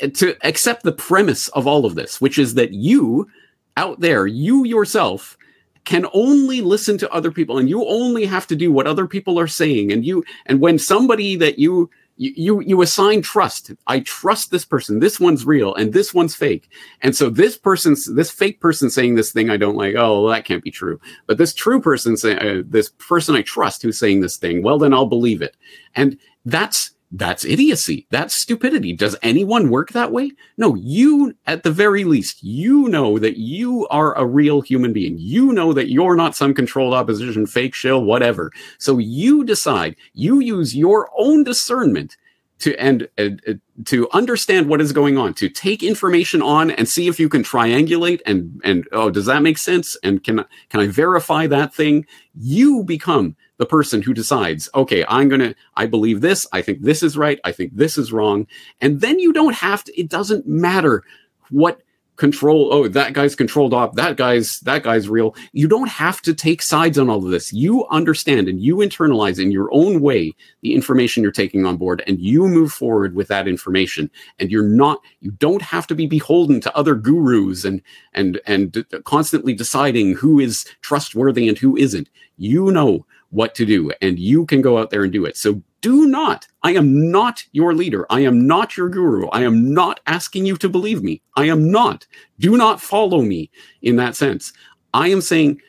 [0.00, 3.28] eh, to accept the premise of all of this, which is that you
[3.76, 5.36] out there, you yourself,
[5.84, 9.38] can only listen to other people and you only have to do what other people
[9.38, 14.50] are saying and you and when somebody that you you you assign trust i trust
[14.50, 15.00] this person.
[15.00, 16.70] This one's real and this one's fake.
[17.02, 20.32] And so this person's this fake person saying this thing i don't like oh well,
[20.32, 21.00] that can't be true.
[21.26, 24.78] But this true person saying uh, this person i trust who's saying this thing well
[24.78, 25.56] then i'll believe it.
[25.94, 28.08] And that's that's idiocy.
[28.10, 28.92] That's stupidity.
[28.92, 30.32] Does anyone work that way?
[30.56, 35.16] No, you, at the very least, you know that you are a real human being.
[35.18, 38.50] You know that you're not some controlled opposition, fake shill, whatever.
[38.78, 42.16] So you decide, you use your own discernment
[42.60, 46.88] to and uh, uh, to understand what is going on to take information on and
[46.88, 50.80] see if you can triangulate and and oh does that make sense and can can
[50.80, 55.86] i verify that thing you become the person who decides, okay, I'm going to, I
[55.86, 56.46] believe this.
[56.52, 57.38] I think this is right.
[57.44, 58.46] I think this is wrong.
[58.80, 61.04] And then you don't have to, it doesn't matter
[61.50, 61.80] what
[62.16, 65.34] control oh that guy's controlled off that guy's that guy's real.
[65.52, 67.52] You don't have to take sides on all of this.
[67.52, 72.02] You understand and you internalize in your own way the information you're taking on board
[72.06, 74.10] and you move forward with that information.
[74.38, 78.84] And you're not you don't have to be beholden to other gurus and and and
[79.04, 82.08] constantly deciding who is trustworthy and who isn't.
[82.36, 85.36] You know what to do, and you can go out there and do it.
[85.36, 88.06] So do not, I am not your leader.
[88.08, 89.26] I am not your guru.
[89.28, 91.20] I am not asking you to believe me.
[91.36, 92.06] I am not.
[92.38, 93.50] Do not follow me
[93.82, 94.52] in that sense.
[94.94, 95.60] I am saying,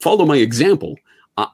[0.00, 0.96] follow my example.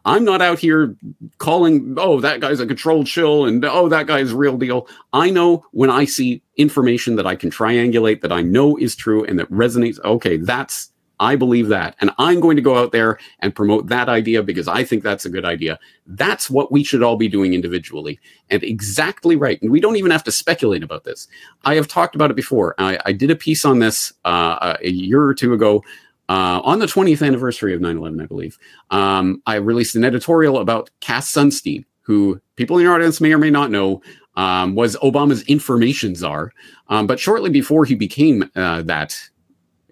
[0.05, 0.97] I'm not out here
[1.39, 4.89] calling, oh, that guy's a controlled chill and oh, that guy's real deal.
[5.13, 9.25] I know when I see information that I can triangulate that I know is true
[9.25, 11.97] and that resonates, okay, that's I believe that.
[12.01, 15.25] And I'm going to go out there and promote that idea because I think that's
[15.25, 15.79] a good idea.
[16.07, 18.21] That's what we should all be doing individually.
[18.51, 19.61] And exactly right.
[19.63, 21.27] And we don't even have to speculate about this.
[21.65, 22.75] I have talked about it before.
[22.79, 25.83] I, I did a piece on this uh, a year or two ago.
[26.29, 28.59] Uh, on the 20th anniversary of 9 11, I believe,
[28.91, 33.39] um, I released an editorial about Cass Sunstein, who people in your audience may or
[33.39, 34.03] may not know
[34.37, 36.53] um, was Obama's information czar.
[36.89, 39.17] Um, but shortly before he became uh, that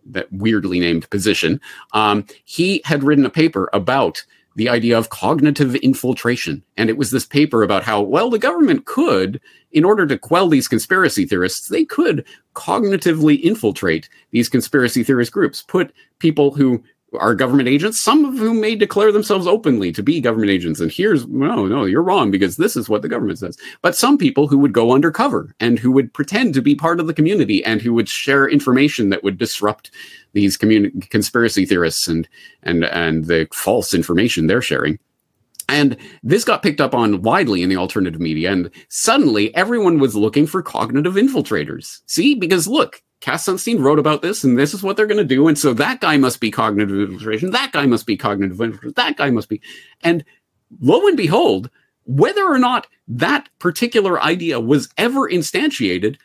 [0.06, 1.60] that weirdly named position,
[1.92, 4.24] um, he had written a paper about
[4.56, 6.62] the idea of cognitive infiltration.
[6.76, 9.40] And it was this paper about how, well, the government could,
[9.72, 12.24] in order to quell these conspiracy theorists, they could
[12.54, 16.82] cognitively infiltrate these conspiracy theorist groups, put people who
[17.18, 20.80] are government agents, some of whom may declare themselves openly to be government agents.
[20.80, 23.58] And here's, no, no, you're wrong because this is what the government says.
[23.82, 27.06] But some people who would go undercover and who would pretend to be part of
[27.06, 29.90] the community and who would share information that would disrupt
[30.32, 32.28] these communi- conspiracy theorists and,
[32.62, 34.98] and, and the false information they're sharing.
[35.68, 38.52] And this got picked up on widely in the alternative media.
[38.52, 42.00] And suddenly everyone was looking for cognitive infiltrators.
[42.06, 45.24] See, because look, Cass Sunstein wrote about this, and this is what they're going to
[45.24, 45.48] do.
[45.48, 47.52] And so that guy must be cognitive infiltration.
[47.52, 48.92] That guy must be cognitive infiltration.
[48.96, 49.62] That guy must be.
[50.02, 50.26] And
[50.82, 51.70] lo and behold,
[52.04, 56.18] whether or not that particular idea was ever instantiated,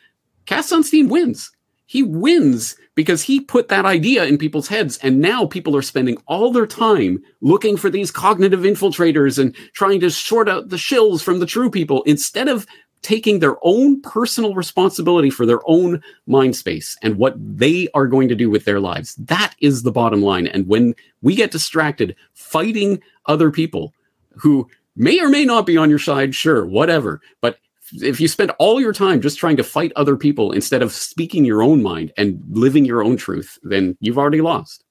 [0.44, 1.50] Cass Sunstein wins.
[1.86, 4.98] He wins because he put that idea in people's heads.
[4.98, 10.00] And now people are spending all their time looking for these cognitive infiltrators and trying
[10.00, 12.66] to sort out the shills from the true people instead of
[13.02, 18.28] taking their own personal responsibility for their own mind space and what they are going
[18.28, 19.14] to do with their lives.
[19.16, 20.46] That is the bottom line.
[20.46, 23.94] And when we get distracted fighting other people
[24.36, 27.58] who may or may not be on your side, sure, whatever, but
[27.94, 31.44] if you spend all your time just trying to fight other people instead of speaking
[31.44, 34.84] your own mind and living your own truth, then you've already lost.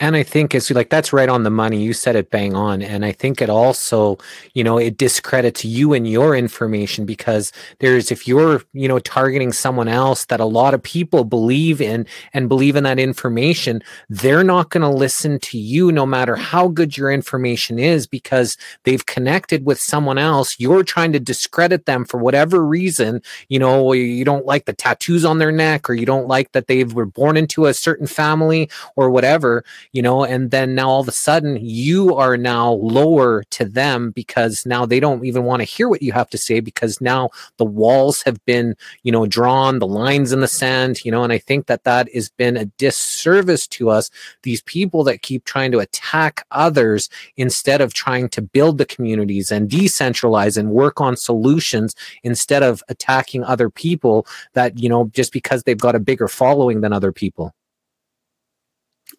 [0.00, 1.80] And I think it's like that's right on the money.
[1.80, 2.82] You said it bang on.
[2.82, 4.18] And I think it also,
[4.52, 9.52] you know, it discredits you and your information because there's, if you're, you know, targeting
[9.52, 14.42] someone else that a lot of people believe in and believe in that information, they're
[14.42, 19.06] not going to listen to you no matter how good your information is because they've
[19.06, 20.56] connected with someone else.
[20.58, 23.22] You're trying to discredit them for whatever reason.
[23.48, 26.66] You know, you don't like the tattoos on their neck or you don't like that
[26.66, 29.64] they were born into a certain family or whatever
[29.94, 34.10] you know, and then now all of a sudden you are now lower to them
[34.10, 37.30] because now they don't even want to hear what you have to say because now
[37.58, 38.74] the walls have been,
[39.04, 42.12] you know, drawn, the lines in the sand, you know, and I think that that
[42.12, 44.10] has been a disservice to us.
[44.42, 49.52] These people that keep trying to attack others instead of trying to build the communities
[49.52, 55.32] and decentralize and work on solutions instead of attacking other people that, you know, just
[55.32, 57.54] because they've got a bigger following than other people.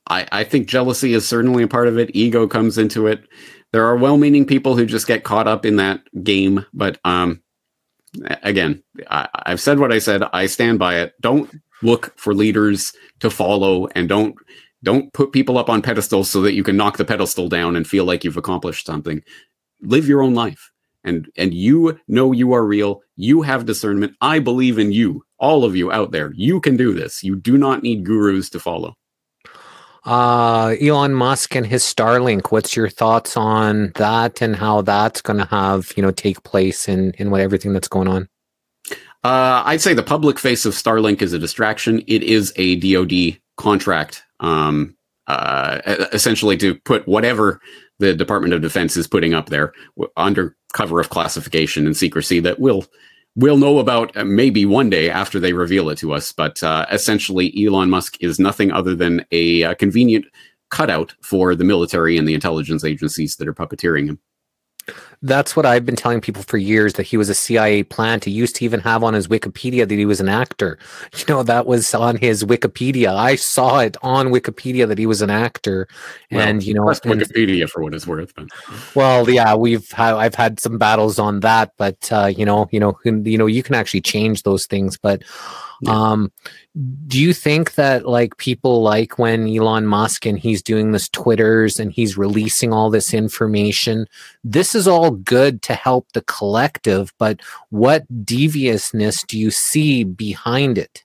[0.08, 2.16] I, I think jealousy is certainly a part of it.
[2.16, 3.28] Ego comes into it.
[3.72, 7.42] There are well-meaning people who just get caught up in that game, but um,
[8.44, 10.24] again, I, I've said what I said.
[10.32, 11.14] I stand by it.
[11.22, 11.50] Don't
[11.82, 14.36] look for leaders to follow, and don't
[14.84, 17.88] don't put people up on pedestals so that you can knock the pedestal down and
[17.88, 19.22] feel like you've accomplished something.
[19.82, 20.72] Live your own life,
[21.04, 23.02] and and you know you are real.
[23.18, 24.16] You have discernment.
[24.22, 26.32] I believe in you, all of you out there.
[26.36, 27.24] You can do this.
[27.24, 28.96] You do not need gurus to follow.
[30.06, 32.52] Uh, Elon Musk and his Starlink.
[32.52, 36.88] What's your thoughts on that and how that's going to have you know take place
[36.88, 38.30] in in what everything that's going on?
[39.24, 42.04] Uh, I'd say the public face of Starlink is a distraction.
[42.06, 44.96] It is a DoD contract, um,
[45.26, 45.82] uh,
[46.14, 47.60] essentially to put whatever
[47.98, 49.74] the Department of Defense is putting up there
[50.16, 52.86] under cover of classification and secrecy that will
[53.36, 56.32] we'll know about uh, maybe one day after they reveal it to us.
[56.32, 60.26] But uh, essentially, Elon Musk is nothing other than a, a, convenient
[60.72, 64.20] cutout for the military and the intelligence agencies that are puppeteering him.
[65.22, 68.26] That's what I've been telling people for years that he was a CIA plant.
[68.26, 70.78] He used to even have on his Wikipedia that he was an actor.
[71.16, 73.16] You know, that was on his Wikipedia.
[73.16, 75.88] I saw it on Wikipedia that he was an actor.
[76.30, 78.36] Well, and, you know, and, Wikipedia for what it's worth.
[78.36, 78.50] But.
[78.96, 82.80] Well, yeah, we've had, I've had some battles on that, but, uh, you know, you
[82.80, 85.24] know, you know, you can actually change those things, but,
[85.88, 86.32] um,
[87.08, 91.80] do you think that like people like when Elon Musk and he's doing this Twitters
[91.80, 94.08] and he's releasing all this information,
[94.44, 100.78] this is all good to help the collective, but what deviousness do you see behind
[100.78, 101.04] it?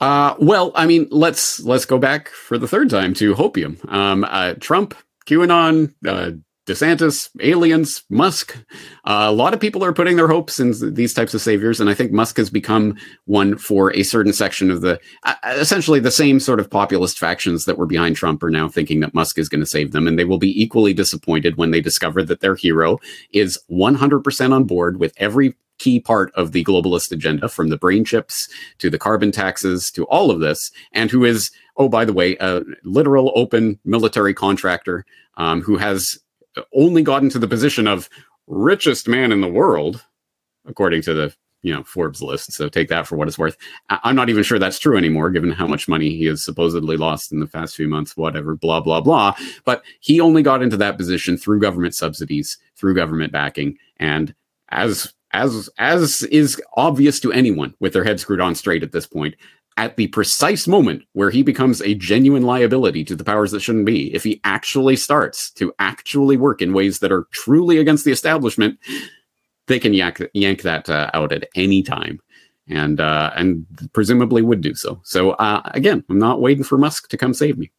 [0.00, 3.86] Uh, well, I mean, let's let's go back for the third time to hopium.
[3.92, 4.94] Um, uh, Trump,
[5.26, 6.32] QAnon, uh,
[6.66, 8.56] DeSantis, aliens, Musk.
[9.04, 11.88] Uh, a lot of people are putting their hopes in these types of saviors, and
[11.88, 16.10] I think Musk has become one for a certain section of the, uh, essentially the
[16.10, 19.48] same sort of populist factions that were behind Trump are now thinking that Musk is
[19.48, 22.54] going to save them, and they will be equally disappointed when they discover that their
[22.54, 22.98] hero
[23.32, 28.04] is 100% on board with every key part of the globalist agenda, from the brain
[28.04, 28.48] chips
[28.78, 32.36] to the carbon taxes to all of this, and who is, oh, by the way,
[32.38, 35.06] a literal open military contractor
[35.38, 36.20] um, who has
[36.74, 38.08] only gotten to the position of
[38.46, 40.04] richest man in the world,
[40.66, 42.52] according to the you know Forbes list.
[42.52, 43.56] So take that for what it's worth.
[43.88, 47.32] I'm not even sure that's true anymore, given how much money he has supposedly lost
[47.32, 48.16] in the past few months.
[48.16, 49.34] Whatever, blah blah blah.
[49.64, 54.34] But he only got into that position through government subsidies, through government backing, and
[54.70, 59.06] as as as is obvious to anyone with their head screwed on straight at this
[59.06, 59.34] point,
[59.80, 63.86] at the precise moment where he becomes a genuine liability to the powers that shouldn't
[63.86, 68.12] be, if he actually starts to actually work in ways that are truly against the
[68.12, 68.78] establishment,
[69.68, 72.20] they can yank, yank that uh, out at any time.
[72.68, 75.00] And uh, and presumably would do so.
[75.02, 77.72] So uh, again, I'm not waiting for Musk to come save me.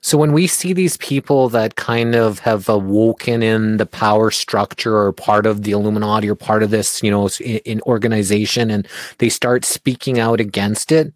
[0.00, 4.30] So when we see these people that kind of have uh, awoken in the power
[4.30, 8.70] structure or part of the Illuminati or part of this, you know, in, in organization
[8.70, 8.86] and
[9.18, 11.12] they start speaking out against it,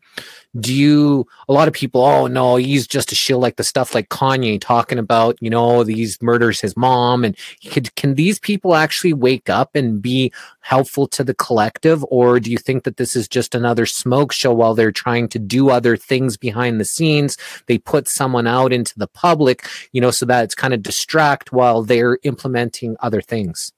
[0.60, 3.94] do you a lot of people oh no he's just a shill like the stuff
[3.94, 7.36] like kanye talking about you know these murders his mom and
[7.70, 10.32] could can these people actually wake up and be
[10.62, 12.04] helpful to the collective?
[12.08, 15.38] Or do you think that this is just another smoke show while they're trying to
[15.38, 17.36] do other things behind the scenes?
[17.66, 21.52] They put someone out into the public you know so that it's kind of distract
[21.52, 23.72] while they're implementing other things?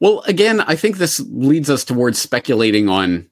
[0.00, 3.28] Well again i think this leads us towards speculating on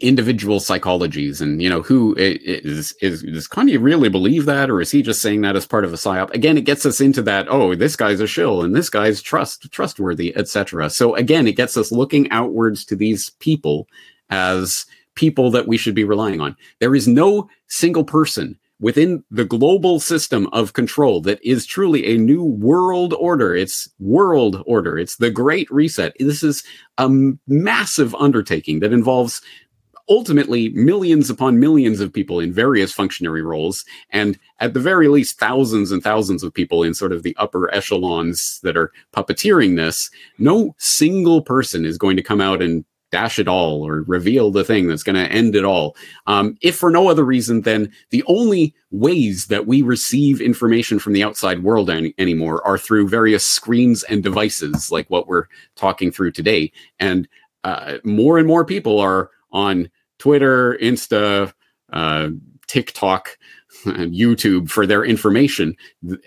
[0.00, 4.92] individual psychologies and you know who is is does Kanye really believe that or is
[4.92, 7.48] he just saying that as part of a psyop again it gets us into that
[7.48, 11.76] oh this guy's a shill and this guy's trust trustworthy etc so again it gets
[11.76, 13.88] us looking outwards to these people
[14.30, 19.44] as people that we should be relying on there is no single person within the
[19.44, 23.54] global system of control that is truly a new world order.
[23.54, 24.98] It's world order.
[24.98, 26.14] It's the great reset.
[26.18, 26.64] This is
[26.98, 27.08] a
[27.46, 29.40] massive undertaking that involves
[30.12, 35.38] ultimately millions upon millions of people in various functionary roles, and at the very least,
[35.38, 40.10] thousands and thousands of people in sort of the upper echelons that are puppeteering this.
[40.36, 44.64] No single person is going to come out and dash it all or reveal the
[44.64, 45.96] thing that's going to end it all.
[46.26, 51.14] Um, if for no other reason than the only ways that we receive information from
[51.14, 56.12] the outside world any- anymore are through various screens and devices like what we're talking
[56.12, 56.70] through today.
[57.00, 57.28] And
[57.64, 59.90] uh, more and more people are on
[60.22, 61.52] Twitter, Insta,
[61.92, 62.28] uh,
[62.68, 63.36] TikTok,
[63.84, 65.74] YouTube for their information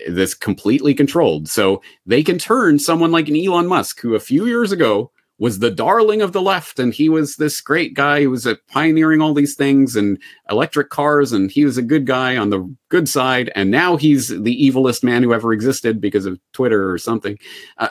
[0.08, 1.48] that's completely controlled.
[1.48, 5.58] So they can turn someone like an Elon Musk, who a few years ago was
[5.58, 9.22] the darling of the left and he was this great guy who was uh, pioneering
[9.22, 10.18] all these things and
[10.50, 14.28] electric cars and he was a good guy on the good side and now he's
[14.28, 17.38] the evilest man who ever existed because of twitter or something
[17.76, 17.88] uh,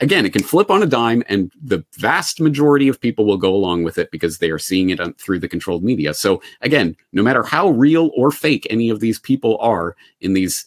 [0.00, 3.54] again, it can flip on a dime, and the vast majority of people will go
[3.54, 6.14] along with it because they are seeing it on, through the controlled media.
[6.14, 10.66] So, again, no matter how real or fake any of these people are in these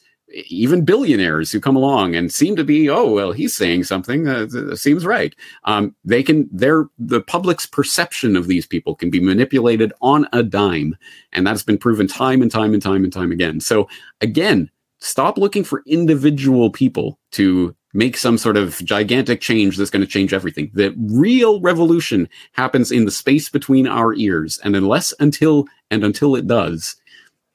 [0.49, 4.77] even billionaires who come along and seem to be, oh well, he's saying something that
[4.77, 5.33] seems right.
[5.63, 10.43] Um, they can, their the public's perception of these people can be manipulated on a
[10.43, 10.97] dime,
[11.31, 13.59] and that's been proven time and time and time and time again.
[13.61, 13.87] So
[14.19, 20.01] again, stop looking for individual people to make some sort of gigantic change that's going
[20.01, 20.69] to change everything.
[20.73, 24.59] The real revolution happens in the space between our ears.
[24.63, 26.95] And unless until and until it does,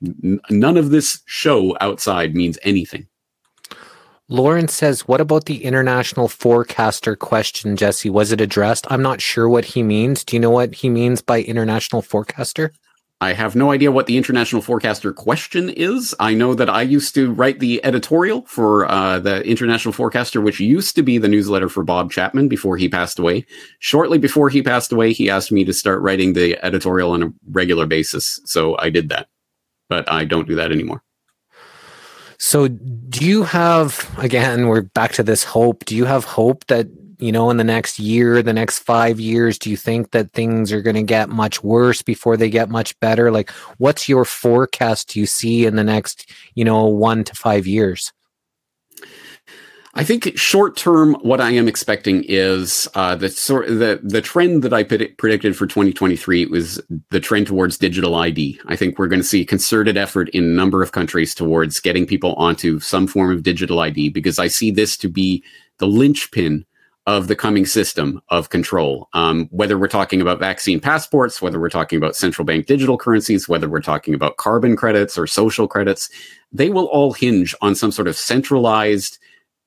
[0.02, 3.06] n- none of this show outside means anything.
[4.28, 8.08] Lauren says, What about the international forecaster question, Jesse?
[8.08, 8.86] Was it addressed?
[8.90, 10.24] I'm not sure what he means.
[10.24, 12.72] Do you know what he means by international forecaster?
[13.22, 16.12] I have no idea what the international forecaster question is.
[16.18, 20.58] I know that I used to write the editorial for uh, the international forecaster, which
[20.58, 23.46] used to be the newsletter for Bob Chapman before he passed away.
[23.78, 27.32] Shortly before he passed away, he asked me to start writing the editorial on a
[27.48, 28.40] regular basis.
[28.44, 29.28] So I did that,
[29.88, 31.04] but I don't do that anymore.
[32.38, 35.84] So, do you have, again, we're back to this hope.
[35.84, 36.88] Do you have hope that
[37.22, 39.56] you know, in the next year, the next five years?
[39.56, 42.98] Do you think that things are going to get much worse before they get much
[42.98, 43.30] better?
[43.30, 48.12] Like, what's your forecast you see in the next, you know, one to five years?
[49.94, 54.62] I think short term, what I am expecting is uh, the sort the the trend
[54.64, 58.58] that I predicted for 2023 was the trend towards digital ID.
[58.66, 61.78] I think we're going to see a concerted effort in a number of countries towards
[61.78, 65.44] getting people onto some form of digital ID because I see this to be
[65.78, 66.64] the linchpin
[67.06, 69.08] of the coming system of control.
[69.12, 73.48] Um, whether we're talking about vaccine passports, whether we're talking about central bank digital currencies,
[73.48, 76.08] whether we're talking about carbon credits or social credits,
[76.52, 79.18] they will all hinge on some sort of centralized,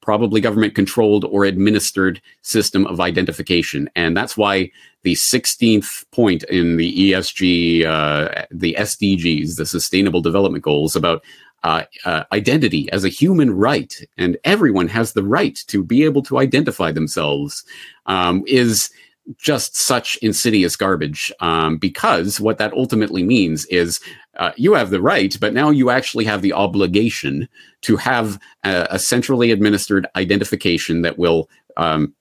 [0.01, 3.89] probably government controlled or administered system of identification.
[3.95, 4.71] And that's why
[5.03, 11.23] the 16th point in the ESG, uh, the SDGs, the Sustainable Development Goals about
[11.65, 16.21] uh, uh, identity as a human right, and everyone has the right to be able
[16.21, 17.65] to identify themselves,
[18.05, 18.91] um, is
[19.39, 21.33] just such insidious garbage.
[21.39, 23.99] Um, because what that ultimately means is
[24.37, 27.49] uh, you have the right, but now you actually have the obligation
[27.81, 32.13] to have a, a centrally administered identification that will um,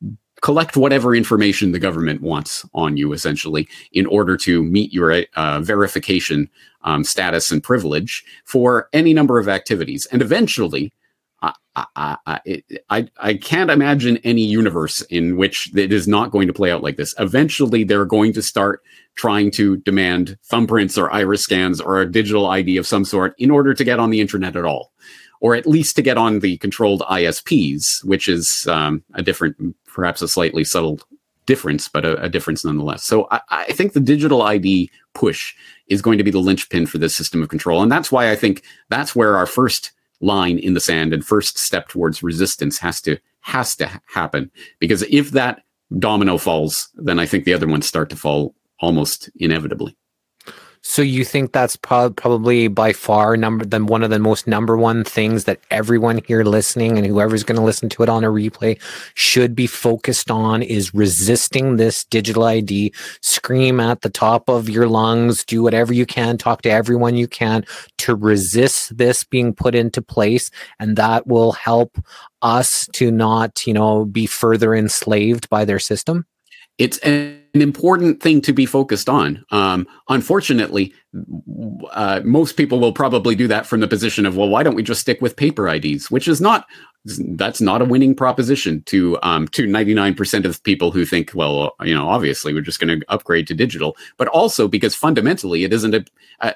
[0.45, 5.61] collect whatever information the government wants on you, essentially, in order to meet your uh,
[5.61, 6.51] verification
[6.83, 10.05] um, status and privilege for any number of activities.
[10.13, 10.93] And eventually,
[11.41, 12.41] I, I,
[12.91, 16.83] I, I, can't imagine any universe in which it is not going to play out
[16.83, 17.15] like this.
[17.19, 18.83] Eventually, they're going to start
[19.15, 23.51] trying to demand thumbprints or iris scans or a digital ID of some sort in
[23.51, 24.93] order to get on the internet at all,
[25.41, 30.21] or at least to get on the controlled ISPs, which is um, a different, perhaps
[30.21, 31.01] a slightly subtle
[31.47, 33.05] difference, but a, a difference nonetheless.
[33.05, 35.55] So I, I, think the digital ID push
[35.89, 37.83] is going to be the linchpin for this system of control.
[37.83, 41.59] And that's why I think that's where our first line in the sand and first
[41.59, 45.63] step towards resistance has to has to happen because if that
[45.99, 49.95] domino falls then i think the other ones start to fall almost inevitably
[50.87, 54.77] so you think that's pro- probably by far number than one of the most number
[54.77, 58.29] one things that everyone here listening and whoever's going to listen to it on a
[58.29, 58.79] replay
[59.15, 62.93] should be focused on is resisting this digital ID.
[63.23, 67.29] Scream at the top of your lungs, do whatever you can, talk to everyone you
[67.29, 67.65] can
[67.99, 71.97] to resist this being put into place, and that will help
[72.43, 76.27] us to not, you know, be further enslaved by their system
[76.79, 79.45] it's an important thing to be focused on.
[79.51, 80.93] Um, unfortunately,
[81.93, 84.83] uh, most people will probably do that from the position of, well, why don't we
[84.83, 86.67] just stick with paper IDs, which is not
[87.05, 91.95] that's not a winning proposition to um, to 99% of people who think, well, you
[91.95, 95.95] know, obviously we're just going to upgrade to digital, but also because fundamentally it isn't
[95.95, 96.05] a,
[96.41, 96.53] uh,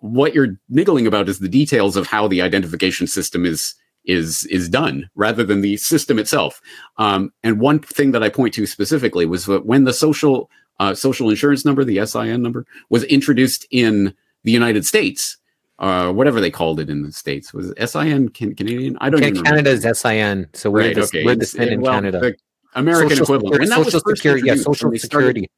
[0.00, 3.74] what you're niggling about is the details of how the identification system is
[4.08, 6.60] is is done rather than the system itself.
[6.96, 10.50] Um, and one thing that I point to specifically was that when the social
[10.80, 15.36] uh, social insurance number, the SIN number, was introduced in the United States,
[15.78, 18.96] uh, whatever they called it in the states, was SIN can, Canadian?
[19.00, 19.22] I don't.
[19.22, 21.24] Yeah, Canada's SIN, so we're right, the, okay.
[21.24, 22.34] we're the SIN in well, Canada.
[22.74, 24.98] American social equivalent, and that social was security, yeah, social security.
[24.98, 25.48] Started,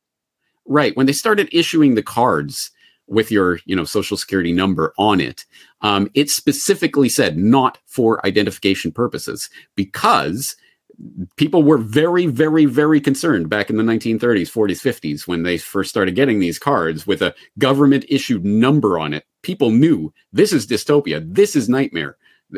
[0.67, 2.71] right when they started issuing the cards
[3.11, 5.45] with your you know social security number on it.
[5.83, 10.57] Um, it specifically said not for identification purposes because
[11.37, 15.91] people were very very very concerned back in the 1930s 40s 50s when they first
[15.91, 19.25] started getting these cards with a government issued number on it.
[19.43, 21.23] People knew this is dystopia.
[21.27, 22.17] This is nightmare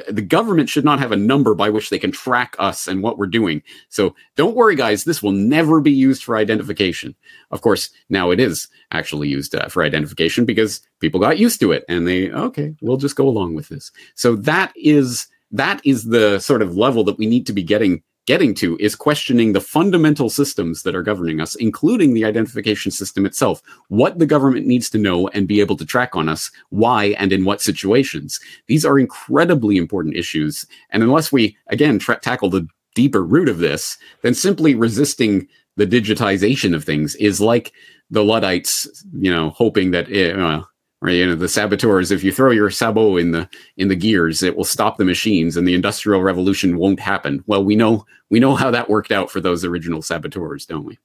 [0.09, 3.19] the government should not have a number by which they can track us and what
[3.19, 3.63] we're doing.
[3.89, 5.05] So don't worry, guys.
[5.05, 7.15] This will never be used for identification.
[7.51, 11.73] Of course, now it is actually used uh, for identification because people got used to
[11.73, 13.93] it and they, okay, we'll just go along with this.
[14.15, 18.03] So that is, that is the sort of level that we need to be getting
[18.27, 23.27] getting to is questioning the fundamental systems that are governing us, including the identification system
[23.27, 27.17] itself, what the government needs to know and be able to track on us, why
[27.19, 28.39] and in what situations.
[28.67, 30.67] These are incredibly important issues.
[30.91, 35.87] And unless we, again, tra- tackle the deeper root of this, then simply resisting the
[35.87, 37.73] digitization of things is like
[38.11, 40.63] the Luddites, you know, hoping that, uh,
[41.03, 41.17] right?
[41.17, 44.57] You know the saboteurs if you throw your sabot in the in the gears it
[44.57, 47.43] will stop the machines and the industrial revolution won't happen.
[47.47, 50.99] Well we know we know how that worked out for those original saboteurs don't we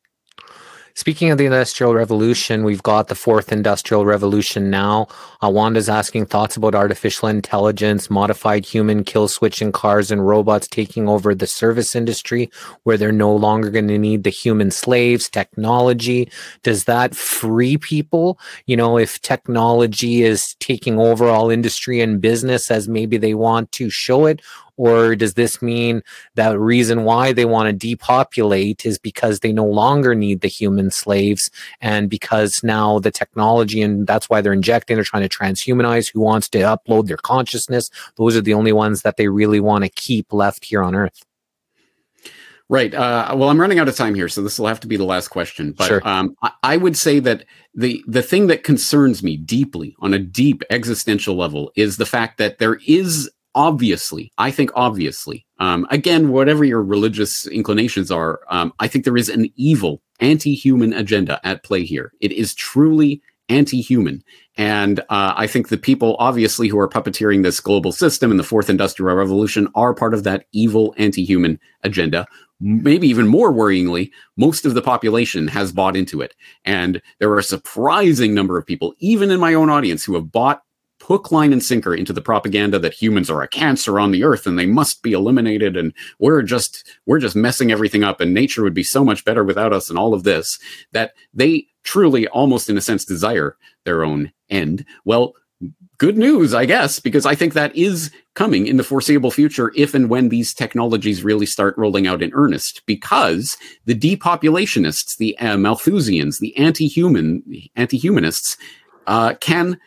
[0.97, 5.07] Speaking of the Industrial Revolution, we've got the fourth Industrial Revolution now.
[5.43, 11.07] Uh, Wanda's asking thoughts about artificial intelligence, modified human kill switching cars, and robots taking
[11.07, 12.49] over the service industry
[12.81, 16.31] where they're no longer going to need the human slaves, technology.
[16.63, 18.39] Does that free people?
[18.65, 23.71] You know, if technology is taking over all industry and business as maybe they want
[23.73, 24.41] to show it,
[24.77, 26.01] or does this mean
[26.35, 30.47] that the reason why they want to depopulate is because they no longer need the
[30.47, 31.49] human slaves
[31.81, 36.21] and because now the technology and that's why they're injecting, they're trying to transhumanize who
[36.21, 37.89] wants to upload their consciousness.
[38.15, 41.25] Those are the only ones that they really want to keep left here on Earth.
[42.69, 42.93] Right.
[42.93, 45.05] Uh, well, I'm running out of time here, so this will have to be the
[45.05, 45.71] last question.
[45.71, 46.05] But sure.
[46.05, 50.19] um, I, I, would say that the the thing that concerns me deeply, on a
[50.19, 56.29] deep existential level, is the fact that there is obviously, I think obviously, um, again,
[56.29, 61.63] whatever your religious inclinations are, um, I think there is an evil anti-human agenda at
[61.63, 62.13] play here.
[62.21, 63.19] It is truly
[63.49, 64.23] anti-human.
[64.57, 68.43] And uh, I think the people, obviously, who are puppeteering this global system and the
[68.43, 72.27] fourth industrial revolution are part of that evil anti-human agenda.
[72.59, 76.35] Maybe even more worryingly, most of the population has bought into it.
[76.65, 80.31] And there are a surprising number of people, even in my own audience, who have
[80.31, 80.61] bought
[81.07, 84.45] hook, line, and sinker into the propaganda that humans are a cancer on the earth
[84.45, 88.61] and they must be eliminated and we're just we're just messing everything up and nature
[88.61, 90.59] would be so much better without us and all of this
[90.91, 93.55] that they truly almost in a sense desire
[93.85, 95.33] their own end well
[95.97, 99.93] good news, I guess, because I think that is coming in the foreseeable future if
[99.95, 102.83] and when these technologies really start rolling out in earnest.
[102.85, 107.41] Because the depopulationists, the uh, Malthusians, the anti-human,
[107.75, 108.57] anti-humanists,
[109.07, 109.79] uh, can.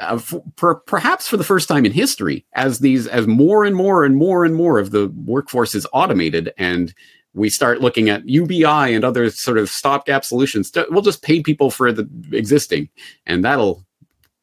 [0.00, 3.74] Uh, f- per- perhaps for the first time in history, as these, as more and
[3.74, 6.94] more and more and more of the workforce is automated, and
[7.34, 11.42] we start looking at UBI and other sort of stopgap solutions, to, we'll just pay
[11.42, 12.88] people for the existing,
[13.26, 13.84] and that'll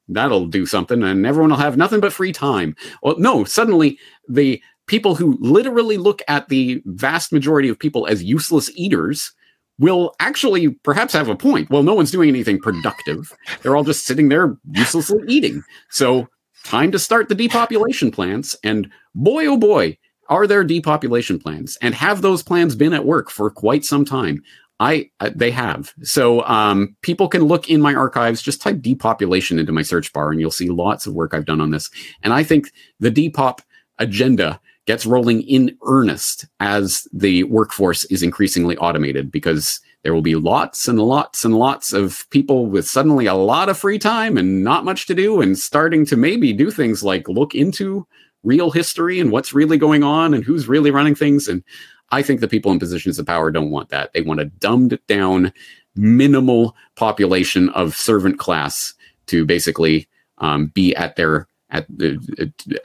[0.07, 2.75] that'll do something and everyone will have nothing but free time.
[3.01, 8.23] Well, no, suddenly the people who literally look at the vast majority of people as
[8.23, 9.33] useless eaters
[9.79, 11.69] will actually perhaps have a point.
[11.69, 13.31] Well, no one's doing anything productive.
[13.61, 15.63] They're all just sitting there uselessly eating.
[15.89, 16.27] So,
[16.63, 18.55] time to start the depopulation plans.
[18.63, 19.97] And boy, oh boy,
[20.29, 21.77] are there depopulation plans?
[21.81, 24.41] And have those plans been at work for quite some time?
[24.79, 25.93] I uh, they have.
[26.01, 28.41] So um, people can look in my archives.
[28.41, 31.61] Just type depopulation into my search bar, and you'll see lots of work I've done
[31.61, 31.89] on this.
[32.23, 33.59] And I think the depop
[33.99, 40.35] agenda gets rolling in earnest as the workforce is increasingly automated, because there will be
[40.35, 44.63] lots and lots and lots of people with suddenly a lot of free time and
[44.63, 48.07] not much to do, and starting to maybe do things like look into
[48.43, 51.63] real history and what's really going on and who's really running things and
[52.11, 54.13] I think the people in positions of power don't want that.
[54.13, 55.51] They want a dumbed down,
[55.95, 58.93] minimal population of servant class
[59.27, 60.07] to basically
[60.37, 61.87] um, be at their at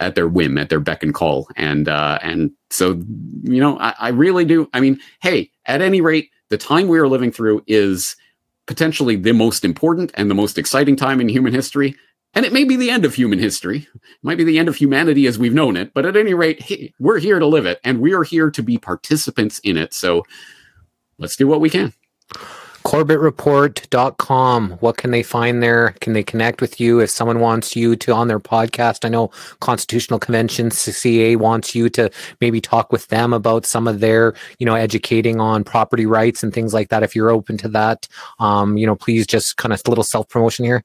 [0.01, 3.01] at their whim, at their beck and call, and uh, and so
[3.43, 4.69] you know, I, I really do.
[4.73, 8.16] I mean, hey, at any rate, the time we are living through is
[8.66, 11.97] potentially the most important and the most exciting time in human history.
[12.35, 13.89] And it may be the end of human history.
[13.93, 15.93] It might be the end of humanity as we've known it.
[15.93, 18.78] But at any rate, we're here to live it and we are here to be
[18.78, 19.93] participants in it.
[19.93, 20.24] So
[21.19, 21.93] let's do what we can.
[22.85, 24.70] CorbettReport.com.
[24.81, 25.94] What can they find there?
[26.01, 29.05] Can they connect with you if someone wants you to on their podcast?
[29.05, 29.31] I know
[29.61, 34.66] Constitutional Convention CA wants you to maybe talk with them about some of their, you
[34.66, 37.02] know, educating on property rights and things like that.
[37.02, 38.09] If you're open to that,
[38.39, 40.82] um, you know, please just kind of little self promotion here.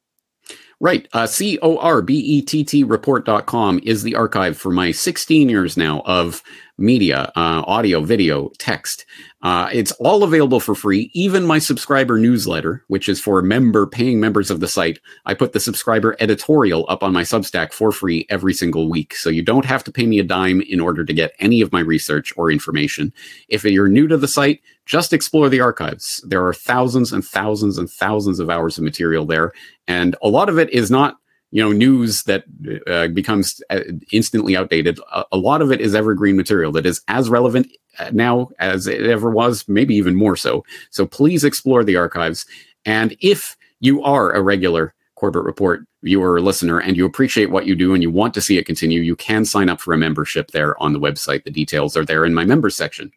[0.85, 1.07] Right.
[1.13, 5.49] Uh, C O R B E T T report.com is the archive for my 16
[5.49, 6.43] years now of
[6.77, 9.03] media, uh, audio, video, text.
[9.41, 11.09] Uh, it's all available for free.
[11.15, 15.53] Even my subscriber newsletter, which is for member paying members of the site, I put
[15.53, 19.15] the subscriber editorial up on my Substack for free every single week.
[19.15, 21.71] So you don't have to pay me a dime in order to get any of
[21.71, 23.11] my research or information.
[23.47, 26.23] If you're new to the site, just explore the archives.
[26.27, 29.51] There are thousands and thousands and thousands of hours of material there,
[29.87, 31.17] and a lot of it is not
[31.51, 32.43] you know news that
[32.87, 33.81] uh, becomes uh,
[34.11, 34.99] instantly outdated.
[35.31, 39.01] A, lot of it is evergreen material that is as relevant uh, now as it
[39.05, 40.65] ever was maybe even more so.
[40.89, 42.45] So please explore the archives
[42.85, 47.65] and if you are a regular Corbett Report viewer or listener and you appreciate what
[47.65, 49.97] you do and you want to see it continue you can sign up for a
[49.97, 51.45] membership there on the website.
[51.45, 53.11] The details are there in my members section.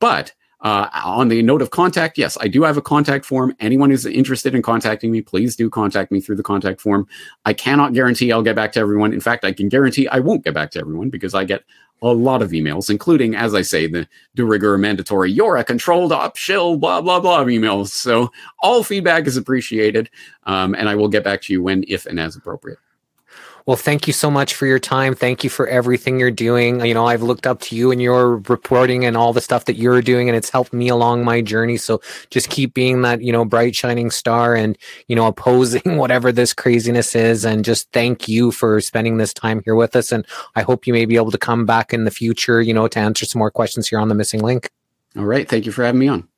[0.00, 0.32] But
[0.66, 3.54] uh, on the note of contact, yes, I do have a contact form.
[3.60, 7.06] Anyone who's interested in contacting me, please do contact me through the contact form.
[7.44, 9.12] I cannot guarantee I'll get back to everyone.
[9.12, 11.62] In fact, I can guarantee I won't get back to everyone because I get
[12.02, 16.10] a lot of emails, including, as I say, the de rigueur mandatory, you're a controlled
[16.10, 17.90] op shill, blah, blah, blah emails.
[17.90, 20.10] So all feedback is appreciated.
[20.46, 22.78] Um, and I will get back to you when, if, and as appropriate.
[23.66, 25.16] Well, thank you so much for your time.
[25.16, 26.84] Thank you for everything you're doing.
[26.86, 29.74] You know, I've looked up to you and your reporting and all the stuff that
[29.74, 31.76] you're doing, and it's helped me along my journey.
[31.76, 34.78] So just keep being that, you know, bright, shining star and,
[35.08, 37.44] you know, opposing whatever this craziness is.
[37.44, 40.12] And just thank you for spending this time here with us.
[40.12, 40.24] And
[40.54, 43.00] I hope you may be able to come back in the future, you know, to
[43.00, 44.70] answer some more questions here on the missing link.
[45.16, 45.48] All right.
[45.48, 46.28] Thank you for having me on.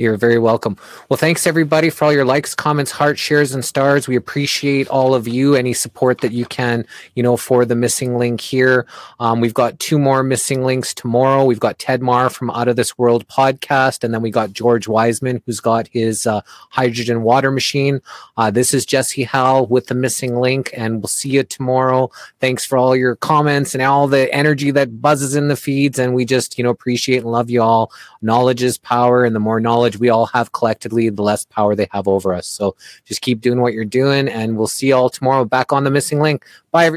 [0.00, 0.78] You're very welcome.
[1.10, 4.08] Well, thanks everybody for all your likes, comments, hearts, shares, and stars.
[4.08, 5.54] We appreciate all of you.
[5.54, 6.86] Any support that you can,
[7.16, 8.86] you know, for the missing link here.
[9.18, 11.44] Um, we've got two more missing links tomorrow.
[11.44, 14.88] We've got Ted Marr from Out of This World podcast, and then we got George
[14.88, 16.40] Wiseman, who's got his uh,
[16.70, 18.00] hydrogen water machine.
[18.38, 22.10] Uh, this is Jesse Howell with the missing link, and we'll see you tomorrow.
[22.40, 26.14] Thanks for all your comments and all the energy that buzzes in the feeds, and
[26.14, 27.92] we just, you know, appreciate and love you all.
[28.22, 31.88] Knowledge is power, and the more knowledge we all have collectively, the less power they
[31.90, 32.46] have over us.
[32.46, 35.84] So just keep doing what you're doing, and we'll see you all tomorrow back on
[35.84, 36.44] the missing link.
[36.70, 36.88] Bye, everybody.